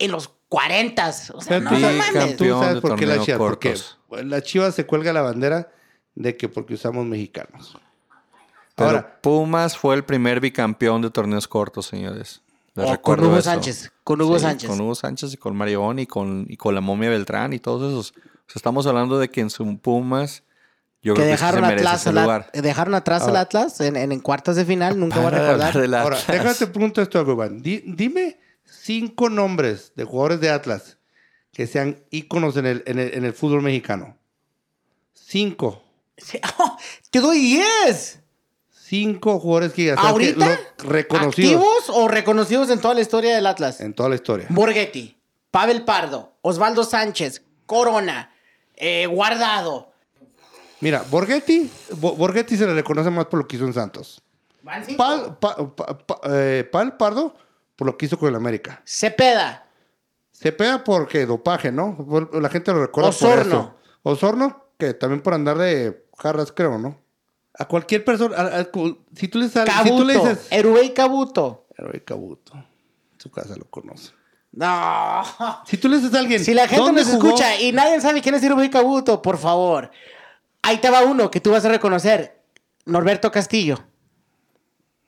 [0.00, 1.08] en los 40?
[1.34, 2.06] O sea, no, no Tú mames.
[2.12, 3.74] sabes- tú sabes por qué la Chivas, porque
[4.24, 5.70] la Chivas se cuelga la bandera
[6.14, 7.78] de que porque usamos mexicanos.
[8.74, 12.42] Pero Ahora, Pumas fue el primer bicampeón de torneos cortos, señores.
[12.78, 13.42] Les O con Hugo eso.
[13.50, 14.70] Sánchez, con Hugo Sí, Sánchez.
[14.70, 17.90] Con Hugo Sánchez y con Marión y con, y con la momia Beltrán y todos
[17.90, 18.10] esos.
[18.12, 20.42] O sea, estamos hablando de que en su Pumas
[21.02, 22.50] yo que creo que sí dejaron, se Atlas ese lugar.
[22.52, 23.40] dejaron atrás al Ahora.
[23.42, 25.94] Atlas en, en, en cuartos de final, nunca voy a recordar.
[26.00, 27.62] ahora, déjate preguntar esto, Iván.
[27.62, 30.98] Di- dime cinco nombres de jugadores de Atlas
[31.52, 34.16] que sean íconos en el, en el, en el fútbol mexicano.
[35.12, 35.82] Cinco.
[36.16, 36.76] Sí, ¡oh!
[37.10, 38.20] ¡Te doy 10!
[38.88, 40.58] Cinco jugadores que ya ¿Ahorita?
[40.78, 43.80] reconocidos ¿Activos o reconocidos en toda la historia del Atlas?
[43.80, 44.46] en toda la historia.
[44.48, 45.16] Borghetti,
[45.50, 48.32] Pavel Pardo, Osvaldo Sánchez, Corona,
[48.76, 49.92] eh, Guardado.
[50.80, 54.22] Mira, Borghetti, Bo- Borghetti se le reconoce más por lo que hizo en Santos.
[54.96, 57.34] Pal, Pa- Pa- Pa- eh, Pal Pardo
[57.76, 58.80] por lo que hizo con el América.
[58.86, 59.66] Cepeda,
[60.30, 61.96] Se pega porque dopaje, ¿no?
[61.96, 63.42] Por- La gente lo recuerda por Osorno.
[63.42, 63.74] eso.
[64.04, 66.96] Osorno, que también por andar de jarras, creo, ¿no?
[67.58, 70.46] A cualquier persona, a- a- cu- si tú le, sal- si Cabuto, tú le dices...
[70.50, 71.66] Erubey Cabuto.
[71.76, 72.52] Héroe Cabuto.
[73.18, 74.12] Su casa lo conoce.
[74.52, 75.22] No.
[75.66, 76.44] Si tú le dices a alguien...
[76.44, 77.28] Si la gente ¿dónde nos jugó?
[77.28, 79.90] escucha y nadie sabe quién es Erubey Cabuto, por favor.
[80.62, 82.40] Ahí te va uno que tú vas a reconocer.
[82.86, 83.78] Norberto Castillo.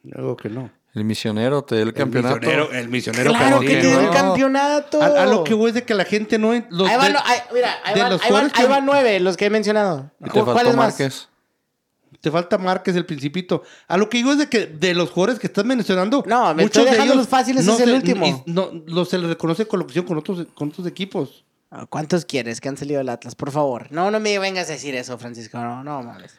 [0.02, 0.70] Yo que no.
[0.92, 2.36] El misionero te dio el El campeonato.
[2.40, 4.08] misionero, el misionero claro Cabuto, que te dio ¿no?
[4.08, 5.00] el campeonato.
[5.02, 6.52] A, a lo que voy es de que la gente no...
[6.68, 8.70] Los ahí van, de- ahí- mira, ahí de van, los ahí van- jugadores ahí que-
[8.70, 10.10] van nueve los que he mencionado.
[10.20, 10.88] Y te ¿Cu- faltó ¿Cuáles más?
[10.98, 11.28] Márquez.
[12.20, 13.62] Te falta Márquez, el principito.
[13.88, 16.22] A lo que digo es de que de los jugadores que estás mencionando...
[16.26, 18.26] No, me estoy dejando los fáciles, es el se- último.
[18.26, 21.44] y No, los se les reconoce colocación con otros, con otros equipos.
[21.70, 23.34] Ah, ¿Cuántos quieres que han salido del Atlas?
[23.34, 23.86] Por favor.
[23.90, 25.56] No, no me vengas a decir eso, Francisco.
[25.58, 26.34] No, no mames.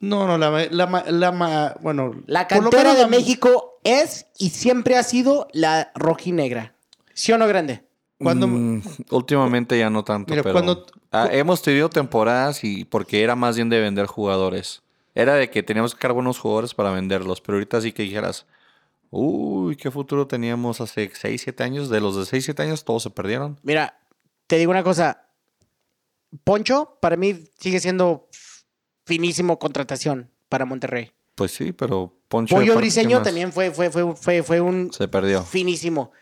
[0.00, 2.14] No, no, la, ma- la, ma- la, ma- bueno...
[2.26, 6.74] La cantera de la- México es y siempre ha sido la rojinegra.
[7.14, 7.84] ¿Sí o no, grande?
[8.18, 8.46] Cuando...
[8.48, 13.36] Mm, últimamente ya no tanto, Mira, pero cuando- ah, hemos tenido temporadas y porque era
[13.36, 14.82] más bien de vender jugadores.
[15.16, 18.46] Era de que teníamos que sacar buenos jugadores para venderlos, pero ahorita sí que dijeras,
[19.08, 21.88] uy, qué futuro teníamos hace 6, 7 años.
[21.88, 23.58] De los de 6, 7 años todos se perdieron.
[23.62, 23.98] Mira,
[24.46, 25.30] te digo una cosa.
[26.44, 28.28] Poncho, para mí, sigue siendo
[29.06, 31.12] finísimo contratación para Monterrey.
[31.34, 32.54] Pues sí, pero Poncho...
[32.54, 35.42] Pollo aparte, ¿qué Briseño también fue, fue, fue, fue, fue un Se perdió.
[35.42, 36.12] finísimo.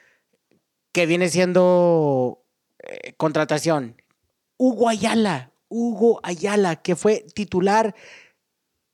[0.92, 2.45] Que viene siendo
[2.78, 4.01] eh, contratación.
[4.57, 5.51] Hugo Ayala.
[5.68, 7.97] Hugo Ayala, que fue titular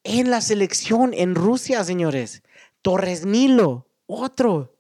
[0.05, 2.43] en la selección en Rusia, señores.
[2.83, 4.77] Torres Nilo, otro.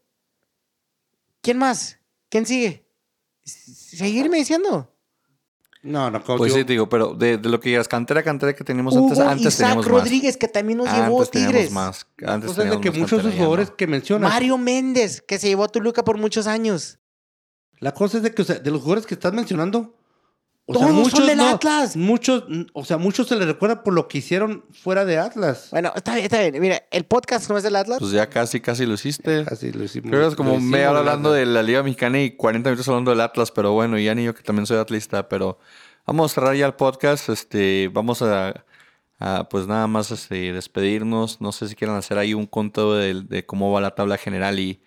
[1.43, 1.99] ¿Quién más?
[2.29, 2.87] ¿Quién sigue?
[3.45, 4.95] Seguirme diciendo.
[5.83, 8.55] No, no, como Pues sí, te digo, pero de, de lo que digas, cantera, cantera
[8.55, 11.71] que teníamos antes, Hugo antes Isaac teníamos Rodríguez, que también nos llevó Antes teníamos Tigres.
[11.71, 12.07] más.
[12.19, 13.37] la Antes cosa es de que más muchos de no.
[13.37, 14.31] jugadores que mencionas...
[14.31, 16.99] Mario Méndez, que se llevó a Toluca por muchos años.
[17.79, 19.97] La cosa es de que, o sea, de los jugadores que estás mencionando...
[20.71, 21.97] O Todos sea, son muchos del no- Atlas.
[21.97, 22.45] Muchos,
[22.75, 25.67] o sea, muchos se les recuerda por lo que hicieron fuera de Atlas.
[25.73, 26.61] Bueno, está bien, está bien.
[26.61, 27.99] Mira, el podcast no es del Atlas.
[27.99, 29.45] Pues ya casi, casi lo hiciste.
[29.51, 30.11] Así lo hicimos.
[30.11, 32.87] Creo que es como media hora del hablando de la Liga Mexicana y 40 minutos
[32.89, 35.59] hablando del Atlas, pero bueno, y ya ni yo que también soy atlista, pero
[36.07, 37.29] vamos a cerrar ya el podcast.
[37.31, 38.65] Este, vamos a,
[39.19, 41.41] a, pues nada más este, despedirnos.
[41.41, 44.59] No sé si quieren hacer ahí un conteo de, de cómo va la tabla general
[44.61, 44.81] y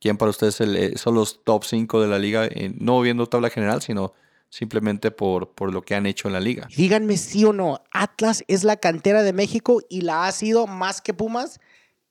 [0.00, 3.26] quién para ustedes el- eh, son los top 5 de la liga, eh, no viendo
[3.26, 4.12] tabla general, sino
[4.50, 6.68] simplemente por, por lo que han hecho en la liga.
[6.76, 11.00] Díganme sí o no, Atlas es la cantera de México y la ha sido más
[11.00, 11.58] que Pumas.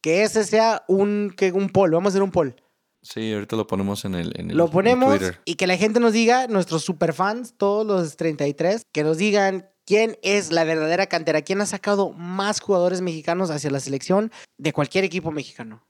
[0.01, 1.91] Que ese sea un, que un poll.
[1.91, 2.55] Vamos a hacer un poll.
[3.01, 5.41] Sí, ahorita lo ponemos en el, en el Lo en ponemos Twitter.
[5.43, 10.17] y que la gente nos diga, nuestros superfans, todos los 33, que nos digan quién
[10.21, 15.03] es la verdadera cantera, quién ha sacado más jugadores mexicanos hacia la selección de cualquier
[15.03, 15.85] equipo mexicano.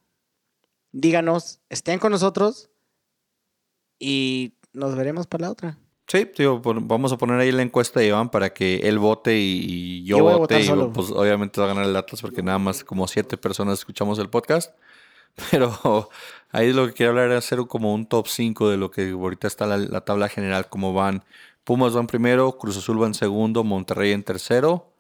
[0.92, 2.72] Díganos, estén con nosotros
[4.00, 5.78] y nos veremos para la otra.
[6.10, 6.28] Sí,
[6.64, 10.60] vamos a poner ahí la encuesta de Iván para que él vote y, yo, vote.
[10.60, 10.92] y solo.
[10.92, 14.28] pues obviamente va a ganar el Atlas porque nada más como siete personas escuchamos el
[14.28, 14.74] podcast.
[15.52, 16.10] Pero
[16.52, 19.46] ahí lo que quiero hablar era hacer como un top 5 de lo que ahorita
[19.46, 21.24] está la, la tabla general, cómo van.
[21.64, 24.92] Pumas van primero, Cruz Azul va en segundo, Monterrey en tercero,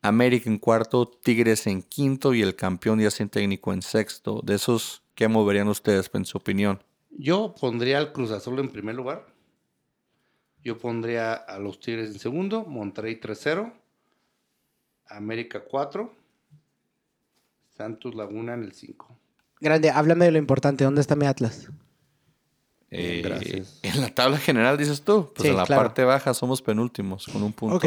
[0.00, 4.40] América en cuarto, Tigres en quinto y el campeón ya sin técnico en sexto.
[4.42, 6.82] De esos, ¿qué moverían ustedes en su opinión?
[7.10, 9.35] Yo pondría al Cruz Azul en primer lugar.
[10.66, 12.64] Yo pondría a los Tigres en segundo.
[12.64, 13.72] Monterrey 3-0.
[15.08, 16.12] América 4.
[17.76, 19.16] Santos Laguna en el 5.
[19.60, 20.82] Grande, háblame de lo importante.
[20.82, 21.68] ¿Dónde está mi Atlas?
[22.90, 23.78] Eh, Gracias.
[23.84, 25.82] en la tabla general dices tú, pues Sí, en la claro.
[25.82, 27.76] parte baja somos penúltimos con un punto.
[27.76, 27.84] Ok.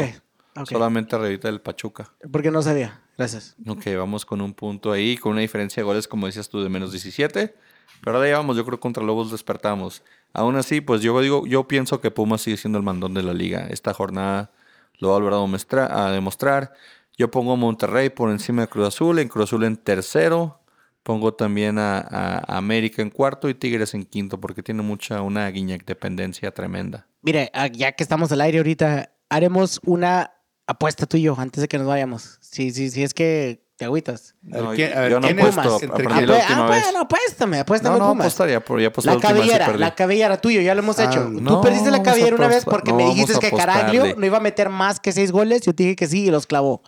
[0.56, 0.66] ok.
[0.66, 2.10] Solamente arribita del Pachuca.
[2.32, 3.02] Porque no sabía.
[3.20, 3.54] Gracias.
[3.68, 6.70] Ok, vamos con un punto ahí, con una diferencia de goles, como decías tú, de
[6.70, 7.54] menos 17.
[8.02, 10.02] Pero ahora ya vamos, yo creo que contra Lobos despertamos.
[10.32, 13.34] Aún así, pues yo digo, yo pienso que Pumas sigue siendo el mandón de la
[13.34, 13.66] liga.
[13.68, 14.52] Esta jornada
[15.00, 16.72] lo va a volver a demostrar.
[17.18, 20.62] Yo pongo a Monterrey por encima de Cruz Azul, en Cruz Azul en tercero.
[21.02, 25.46] Pongo también a, a América en cuarto y Tigres en quinto, porque tiene mucha, una
[25.50, 27.06] guiñac dependencia tremenda.
[27.20, 30.32] Mire, ya que estamos al aire ahorita, haremos una
[30.66, 32.38] apuesta tú y yo antes de que nos vayamos.
[32.50, 34.34] Si sí, sí, es que te agüitas.
[34.42, 35.54] No, ¿quién- yo- a ver, yo no ¿quién he es?
[35.54, 36.82] puesto, Entre- aprendí la Apue- última ah, vez.
[36.84, 38.26] bueno, apuéstame, apuéstame No, no, Pumas.
[38.26, 41.22] apostaría, por, ya aposté La y cabellera, la cabellera tuyo, ya lo hemos Ah, hecho.
[41.22, 44.36] Tú no, perdiste la cabellera una vez porque no, me dijiste que Caraglio no iba
[44.38, 45.62] a meter más que seis goles.
[45.62, 46.82] Yo te dije que sí y los clavó.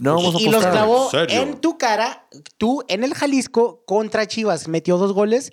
[0.00, 0.72] No, vamos a y los apostar.
[0.72, 1.10] clavó
[1.42, 2.26] ¿En en tu cara,
[2.56, 4.68] tú en el Jalisco contra Chivas.
[4.68, 5.52] Metió dos goles,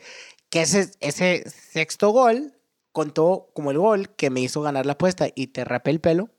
[0.50, 2.54] que ese, ese sexto gol
[2.92, 6.30] contó como el gol que me hizo ganar la apuesta y te rapé el pelo.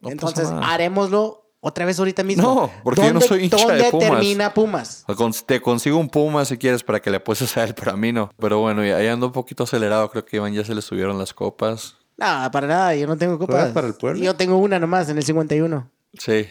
[0.00, 2.42] No Entonces, haremoslo otra vez ahorita mismo.
[2.42, 4.08] No, porque yo no ¿Dónde- soy hincha de ¿Dónde Pumas.
[4.10, 5.04] termina Pumas?
[5.46, 8.12] Te consigo un Puma si quieres para que le apuestes a él, pero a mí
[8.12, 8.30] no.
[8.38, 10.10] Pero bueno, ya ando un poquito acelerado.
[10.10, 11.96] Creo que Iván ya se le subieron las copas.
[12.16, 13.54] No, para nada, yo no tengo copas.
[13.56, 14.22] ¿Juegas para el Puebla?
[14.24, 15.90] Yo tengo una nomás en el 51.
[16.18, 16.48] Sí.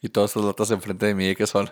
[0.00, 1.70] Y todas estas latas enfrente de mí, que son?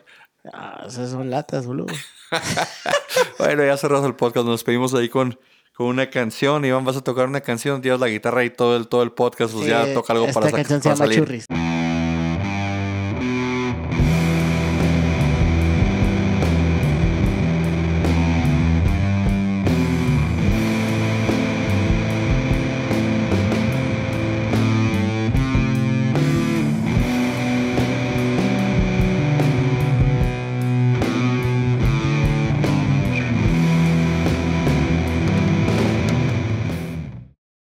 [0.53, 1.93] Ah, esas son latas, boludo.
[3.39, 4.47] Bueno, ya cerramos el podcast.
[4.47, 5.39] Nos despedimos ahí con,
[5.75, 6.65] con una canción.
[6.65, 7.81] Iván, vas a tocar una canción.
[7.83, 9.55] Tienes la guitarra y todo el, todo el podcast.
[9.55, 11.15] Pues ya Sí, toca algo esta para, sac- canción se llama.
[11.15, 11.47] Churris.